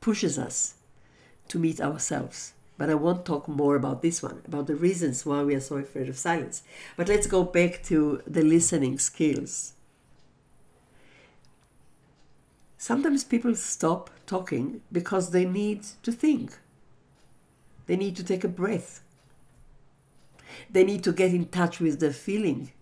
pushes 0.00 0.38
us 0.38 0.74
to 1.48 1.58
meet 1.58 1.80
ourselves. 1.80 2.52
But 2.78 2.90
I 2.90 2.94
won't 2.94 3.24
talk 3.24 3.48
more 3.48 3.74
about 3.74 4.02
this 4.02 4.22
one, 4.22 4.42
about 4.46 4.66
the 4.66 4.76
reasons 4.76 5.24
why 5.24 5.42
we 5.42 5.54
are 5.54 5.60
so 5.60 5.76
afraid 5.76 6.08
of 6.08 6.18
silence. 6.18 6.62
But 6.96 7.08
let's 7.08 7.26
go 7.26 7.42
back 7.42 7.82
to 7.84 8.22
the 8.26 8.42
listening 8.42 8.98
skills. 8.98 9.72
Sometimes 12.76 13.24
people 13.24 13.54
stop 13.54 14.10
talking 14.26 14.82
because 14.92 15.30
they 15.30 15.44
need 15.44 15.84
to 16.02 16.12
think. 16.12 16.58
They 17.86 17.96
need 17.96 18.14
to 18.16 18.24
take 18.24 18.44
a 18.44 18.48
breath. 18.48 19.02
They 20.70 20.84
need 20.84 21.02
to 21.04 21.12
get 21.12 21.32
in 21.32 21.46
touch 21.46 21.80
with 21.80 22.00
the 22.00 22.12
feeling. 22.12 22.72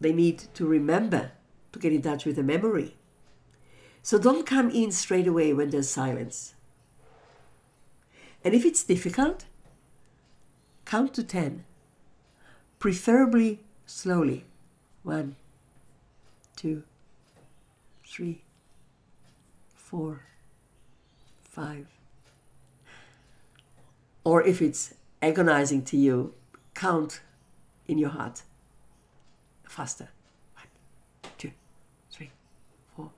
They 0.00 0.12
need 0.12 0.44
to 0.54 0.66
remember, 0.66 1.32
to 1.72 1.78
get 1.78 1.92
in 1.92 2.02
touch 2.02 2.24
with 2.24 2.36
the 2.36 2.42
memory. 2.42 2.96
So 4.02 4.18
don't 4.18 4.44
come 4.46 4.70
in 4.70 4.92
straight 4.92 5.26
away 5.26 5.52
when 5.52 5.70
there's 5.70 5.88
silence. 5.88 6.54
And 8.44 8.54
if 8.54 8.64
it's 8.64 8.84
difficult, 8.84 9.46
count 10.84 11.14
to 11.14 11.22
10, 11.22 11.64
preferably 12.78 13.60
slowly. 13.86 14.44
One, 15.02 15.36
two, 16.56 16.82
three, 18.06 18.42
four, 19.74 20.26
five. 21.42 21.86
Or 24.24 24.42
if 24.42 24.60
it's 24.60 24.94
agonizing 25.24 25.82
to 25.82 25.96
you, 25.96 26.34
count 26.74 27.20
in 27.86 27.98
your 27.98 28.10
heart 28.10 28.42
faster. 29.66 30.08
One, 30.54 30.66
two, 31.38 31.52
three, 32.10 32.30
four, 32.94 33.10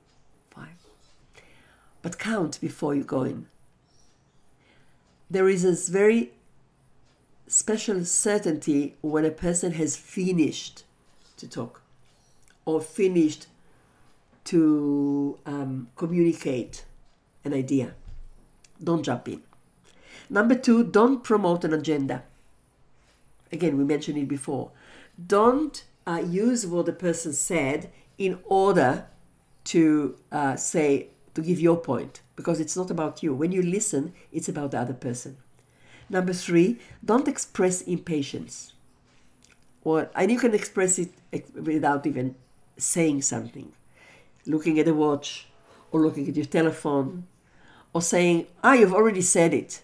five. 0.50 0.76
But 2.02 2.18
count 2.18 2.60
before 2.60 2.94
you 2.94 3.02
go 3.02 3.22
in. 3.22 3.46
There 5.28 5.48
is 5.48 5.62
this 5.64 5.88
very 5.88 6.30
special 7.48 8.04
certainty 8.04 8.94
when 9.00 9.24
a 9.24 9.30
person 9.30 9.72
has 9.72 9.96
finished 9.96 10.84
to 11.36 11.48
talk 11.48 11.82
or 12.64 12.80
finished 12.80 13.46
to 14.44 15.38
um, 15.44 15.88
communicate 15.96 16.84
an 17.44 17.52
idea. 17.52 17.94
Don't 18.82 19.02
jump 19.02 19.28
in. 19.28 19.42
Number 20.28 20.54
two, 20.54 20.84
don't 20.84 21.22
promote 21.22 21.64
an 21.64 21.72
agenda. 21.72 22.24
Again, 23.52 23.78
we 23.78 23.84
mentioned 23.84 24.18
it 24.18 24.28
before. 24.28 24.70
Don't 25.24 25.84
uh, 26.06 26.22
use 26.26 26.66
what 26.66 26.86
the 26.86 26.92
person 26.92 27.32
said 27.32 27.90
in 28.18 28.38
order 28.44 29.06
to 29.64 30.16
uh, 30.32 30.56
say, 30.56 31.08
to 31.34 31.42
give 31.42 31.60
your 31.60 31.76
point, 31.76 32.20
because 32.34 32.60
it's 32.60 32.76
not 32.76 32.90
about 32.90 33.22
you. 33.22 33.34
When 33.34 33.52
you 33.52 33.62
listen, 33.62 34.14
it's 34.32 34.48
about 34.48 34.72
the 34.72 34.80
other 34.80 34.94
person. 34.94 35.36
Number 36.08 36.32
three, 36.32 36.78
don't 37.04 37.28
express 37.28 37.82
impatience. 37.82 38.72
Or, 39.84 40.10
and 40.14 40.30
you 40.30 40.38
can 40.38 40.54
express 40.54 40.98
it 40.98 41.12
without 41.54 42.06
even 42.06 42.34
saying 42.76 43.22
something. 43.22 43.72
Looking 44.46 44.78
at 44.78 44.88
a 44.88 44.94
watch, 44.94 45.48
or 45.90 46.00
looking 46.00 46.28
at 46.28 46.36
your 46.36 46.44
telephone, 46.44 47.26
or 47.92 48.02
saying, 48.02 48.46
Ah, 48.62 48.74
you've 48.74 48.94
already 48.94 49.22
said 49.22 49.54
it 49.54 49.82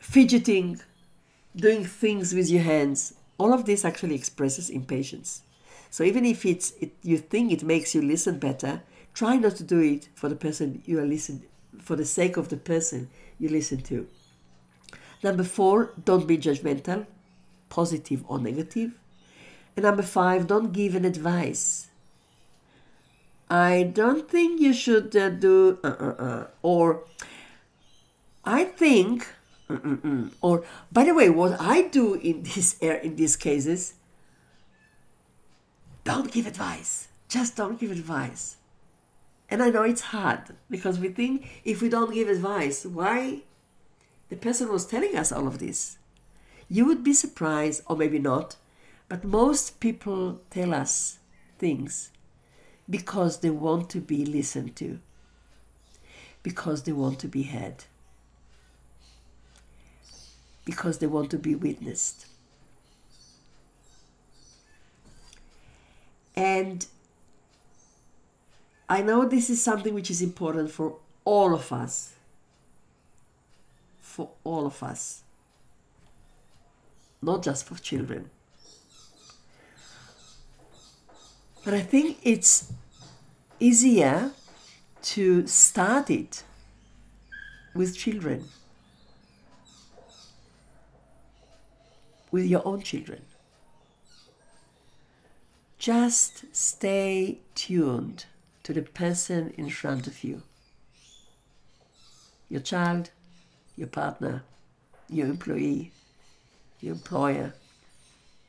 fidgeting, 0.00 0.80
doing 1.54 1.84
things 1.84 2.34
with 2.34 2.50
your 2.50 2.62
hands, 2.62 3.14
all 3.38 3.52
of 3.52 3.64
this 3.64 3.84
actually 3.84 4.16
expresses 4.16 4.68
impatience. 4.68 5.42
So 5.90 6.02
even 6.02 6.26
if 6.26 6.44
it's 6.44 6.72
it, 6.80 6.92
you 7.02 7.18
think 7.18 7.52
it 7.52 7.62
makes 7.62 7.94
you 7.94 8.02
listen 8.02 8.38
better, 8.38 8.82
try 9.14 9.36
not 9.36 9.56
to 9.56 9.64
do 9.64 9.80
it 9.80 10.08
for 10.14 10.28
the 10.28 10.36
person 10.36 10.82
you 10.84 10.98
are 10.98 11.06
listening 11.06 11.44
for 11.78 11.96
the 11.96 12.04
sake 12.04 12.36
of 12.36 12.48
the 12.48 12.56
person 12.56 13.08
you 13.38 13.48
listen 13.48 13.80
to. 13.82 14.06
Number 15.22 15.44
four, 15.44 15.92
don't 16.04 16.26
be 16.26 16.38
judgmental, 16.38 17.06
positive 17.68 18.24
or 18.28 18.38
negative. 18.38 18.92
And 19.76 19.84
number 19.84 20.02
five, 20.02 20.46
don't 20.46 20.72
give 20.72 20.94
an 20.94 21.04
advice. 21.04 21.88
I 23.48 23.90
don't 23.94 24.30
think 24.30 24.60
you 24.60 24.72
should 24.72 25.14
uh, 25.16 25.30
do, 25.30 25.78
uh, 25.82 25.88
uh, 25.88 26.14
uh, 26.18 26.46
or 26.62 27.04
I 28.44 28.64
think 28.64 29.26
Mm-mm-mm. 29.70 30.32
Or, 30.40 30.64
by 30.90 31.04
the 31.04 31.14
way, 31.14 31.30
what 31.30 31.60
I 31.60 31.82
do 31.82 32.14
in 32.14 32.42
this 32.42 32.78
in 32.78 33.16
these 33.16 33.36
cases, 33.36 33.94
don't 36.04 36.32
give 36.32 36.46
advice. 36.46 37.08
Just 37.28 37.56
don't 37.56 37.78
give 37.78 37.90
advice. 37.90 38.56
And 39.48 39.62
I 39.62 39.70
know 39.70 39.82
it's 39.82 40.00
hard 40.00 40.56
because 40.68 40.98
we 40.98 41.08
think 41.08 41.46
if 41.64 41.82
we 41.82 41.88
don't 41.88 42.14
give 42.14 42.28
advice, 42.28 42.84
why 42.84 43.42
the 44.28 44.36
person 44.36 44.70
was 44.70 44.86
telling 44.86 45.16
us 45.16 45.32
all 45.32 45.46
of 45.46 45.58
this? 45.58 45.98
You 46.68 46.84
would 46.86 47.02
be 47.02 47.12
surprised, 47.12 47.82
or 47.86 47.96
maybe 47.96 48.20
not, 48.20 48.56
but 49.08 49.24
most 49.24 49.80
people 49.80 50.40
tell 50.50 50.72
us 50.72 51.18
things 51.58 52.10
because 52.88 53.40
they 53.40 53.50
want 53.50 53.90
to 53.90 54.00
be 54.00 54.24
listened 54.24 54.76
to, 54.76 55.00
because 56.44 56.84
they 56.84 56.92
want 56.92 57.18
to 57.20 57.28
be 57.28 57.42
heard 57.42 57.84
because 60.64 60.98
they 60.98 61.06
want 61.06 61.30
to 61.30 61.38
be 61.38 61.54
witnessed. 61.54 62.26
And 66.36 66.86
I 68.88 69.02
know 69.02 69.24
this 69.24 69.50
is 69.50 69.62
something 69.62 69.94
which 69.94 70.10
is 70.10 70.22
important 70.22 70.70
for 70.70 70.96
all 71.24 71.54
of 71.54 71.72
us. 71.72 72.14
For 74.00 74.30
all 74.42 74.66
of 74.66 74.82
us. 74.82 75.22
Not 77.22 77.42
just 77.42 77.66
for 77.66 77.76
children. 77.76 78.30
But 81.64 81.74
I 81.74 81.80
think 81.80 82.18
it's 82.22 82.72
easier 83.58 84.32
to 85.02 85.46
start 85.46 86.10
it 86.10 86.42
with 87.74 87.96
children. 87.96 88.48
With 92.30 92.46
your 92.46 92.66
own 92.66 92.82
children. 92.82 93.22
Just 95.78 96.44
stay 96.54 97.38
tuned 97.54 98.26
to 98.62 98.72
the 98.72 98.82
person 98.82 99.54
in 99.56 99.70
front 99.70 100.06
of 100.06 100.22
you 100.22 100.42
your 102.50 102.60
child, 102.60 103.10
your 103.76 103.86
partner, 103.86 104.42
your 105.08 105.28
employee, 105.28 105.92
your 106.80 106.94
employer, 106.94 107.54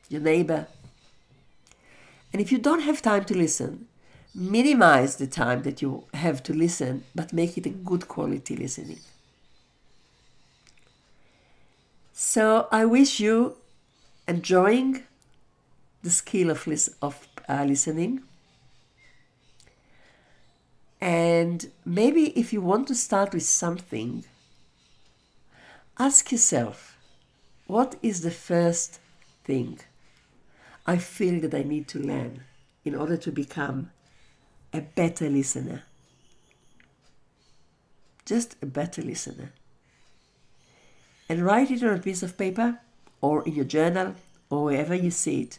your 0.08 0.20
neighbor. 0.20 0.66
And 2.32 2.42
if 2.42 2.50
you 2.50 2.58
don't 2.58 2.80
have 2.80 3.00
time 3.00 3.24
to 3.26 3.36
listen, 3.36 3.86
minimize 4.34 5.16
the 5.16 5.26
time 5.26 5.62
that 5.62 5.80
you 5.80 6.04
have 6.14 6.42
to 6.44 6.52
listen, 6.52 7.04
but 7.14 7.32
make 7.32 7.56
it 7.56 7.66
a 7.66 7.70
good 7.70 8.08
quality 8.08 8.56
listening. 8.56 8.98
So 12.12 12.68
I 12.72 12.84
wish 12.84 13.20
you 13.20 13.56
enjoying 14.32 15.02
the 16.02 16.10
skill 16.10 16.48
of, 16.50 16.66
lis- 16.66 16.94
of 17.02 17.28
uh, 17.48 17.64
listening. 17.64 18.22
And 21.00 21.70
maybe 21.84 22.24
if 22.38 22.52
you 22.52 22.62
want 22.62 22.88
to 22.88 22.94
start 22.94 23.34
with 23.34 23.42
something, 23.42 24.24
ask 25.98 26.32
yourself 26.32 26.96
what 27.66 27.96
is 28.02 28.22
the 28.22 28.30
first 28.30 29.00
thing 29.44 29.80
I 30.86 30.96
feel 30.96 31.40
that 31.40 31.54
I 31.54 31.62
need 31.62 31.86
to 31.88 31.98
learn 31.98 32.44
in 32.84 32.94
order 32.94 33.18
to 33.18 33.30
become 33.30 33.90
a 34.72 34.80
better 34.80 35.28
listener? 35.28 35.82
Just 38.24 38.56
a 38.62 38.66
better 38.66 39.02
listener. 39.02 39.52
And 41.28 41.42
write 41.42 41.70
it 41.70 41.82
on 41.82 41.96
a 41.96 42.02
piece 42.08 42.22
of 42.22 42.38
paper 42.38 42.78
or 43.22 43.42
in 43.44 43.54
your 43.54 43.64
journal 43.64 44.14
or 44.50 44.64
wherever 44.64 44.94
you 44.94 45.10
see 45.10 45.40
it. 45.40 45.58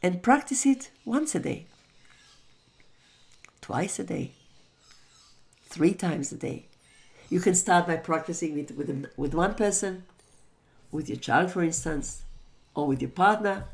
And 0.00 0.22
practice 0.22 0.64
it 0.64 0.90
once 1.04 1.34
a 1.34 1.40
day, 1.40 1.66
twice 3.60 3.98
a 3.98 4.04
day, 4.04 4.30
three 5.64 5.94
times 5.94 6.30
a 6.30 6.36
day. 6.36 6.66
You 7.28 7.40
can 7.40 7.56
start 7.56 7.88
by 7.88 7.96
practicing 7.96 8.56
it 8.56 8.76
with, 8.76 9.08
with 9.16 9.34
one 9.34 9.54
person, 9.54 10.04
with 10.92 11.08
your 11.08 11.18
child, 11.18 11.50
for 11.50 11.64
instance, 11.64 12.22
or 12.76 12.86
with 12.86 13.02
your 13.02 13.10
partner, 13.10 13.64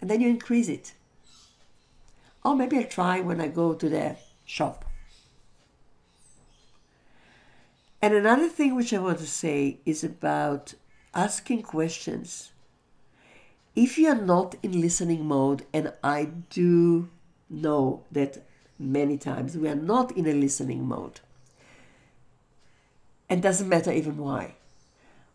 and 0.00 0.10
then 0.10 0.20
you 0.20 0.28
increase 0.28 0.68
it. 0.68 0.92
Or 2.44 2.54
maybe 2.54 2.76
I'll 2.76 2.84
try 2.84 3.20
when 3.20 3.40
I 3.40 3.48
go 3.48 3.72
to 3.72 3.88
the 3.88 4.16
shop. 4.44 4.84
And 8.02 8.14
another 8.14 8.48
thing 8.48 8.76
which 8.76 8.92
I 8.92 8.98
want 8.98 9.18
to 9.18 9.26
say 9.26 9.78
is 9.86 10.04
about 10.04 10.74
asking 11.18 11.62
questions 11.64 12.52
if 13.74 13.98
you're 13.98 14.14
not 14.14 14.54
in 14.62 14.80
listening 14.80 15.26
mode, 15.26 15.64
and 15.72 15.92
I 16.02 16.28
do 16.50 17.08
know 17.50 18.04
that 18.12 18.44
many 18.78 19.18
times 19.18 19.56
we 19.56 19.68
are 19.68 19.82
not 19.92 20.16
in 20.16 20.26
a 20.26 20.32
listening 20.32 20.86
mode, 20.86 21.20
and 23.28 23.42
doesn't 23.42 23.68
matter 23.68 23.92
even 23.92 24.16
why. 24.16 24.54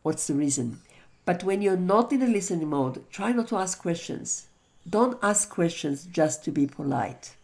What's 0.03 0.27
the 0.27 0.34
reason? 0.34 0.79
But 1.25 1.43
when 1.43 1.61
you're 1.61 1.77
not 1.77 2.13
in 2.13 2.21
a 2.21 2.27
listening 2.27 2.69
mode, 2.69 3.03
try 3.11 3.34
not 3.34 3.49
to 3.49 3.57
ask 3.57 3.81
questions. 3.81 4.47
Don't 4.89 5.19
ask 5.21 5.49
questions 5.49 6.05
just 6.05 6.43
to 6.45 6.51
be 6.51 6.65
polite. 6.65 7.36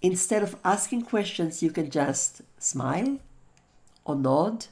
Instead 0.00 0.42
of 0.42 0.56
asking 0.64 1.02
questions, 1.02 1.62
you 1.62 1.70
can 1.70 1.90
just 1.90 2.42
smile 2.58 3.18
or 4.04 4.16
nod 4.16 4.66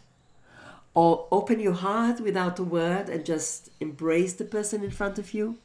or 0.97 1.28
open 1.30 1.61
your 1.61 1.74
heart 1.74 2.20
without 2.20 2.59
a 2.59 2.64
word 2.64 3.11
and 3.11 3.26
just 3.26 3.68
embrace 3.80 4.32
the 4.32 4.47
person 4.47 4.82
in 4.82 4.90
front 4.90 5.18
of 5.18 5.34
you. 5.34 5.59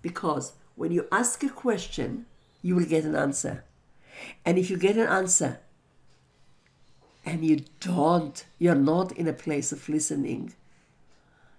Because 0.00 0.54
when 0.76 0.92
you 0.92 1.06
ask 1.12 1.42
a 1.42 1.50
question, 1.50 2.24
you 2.62 2.74
will 2.74 2.86
get 2.86 3.04
an 3.04 3.14
answer. 3.14 3.64
And 4.46 4.56
if 4.56 4.70
you 4.70 4.78
get 4.78 4.96
an 4.96 5.08
answer 5.08 5.60
and 7.26 7.44
you 7.44 7.64
don't, 7.80 8.46
you're 8.58 8.74
not 8.74 9.12
in 9.12 9.28
a 9.28 9.34
place 9.34 9.72
of 9.72 9.90
listening, 9.90 10.54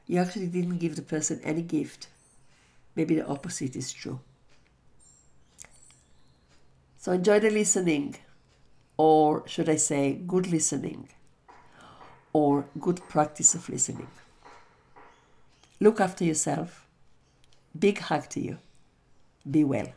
you 0.08 0.18
actually 0.18 0.47
didn't 0.47 0.80
give 0.80 0.95
the 0.95 1.04
person 1.04 1.39
any 1.43 1.62
gift. 1.62 2.08
Maybe 2.95 3.14
the 3.14 3.28
opposite 3.28 3.76
is 3.76 3.93
true. 3.93 4.22
So 6.97 7.12
enjoy 7.12 7.41
the 7.41 7.52
listening, 7.52 8.16
or 8.97 9.47
should 9.47 9.70
I 9.70 9.76
say, 9.76 10.20
good 10.26 10.47
listening, 10.47 11.10
or 12.34 12.65
good 12.80 13.01
practice 13.09 13.55
of 13.55 13.69
listening. 13.69 14.07
Look 15.80 15.99
after 15.99 16.23
yourself. 16.23 16.86
Big 17.77 17.99
hug 17.99 18.30
to 18.30 18.39
you. 18.39 18.57
Be 19.49 19.63
well. 19.63 19.93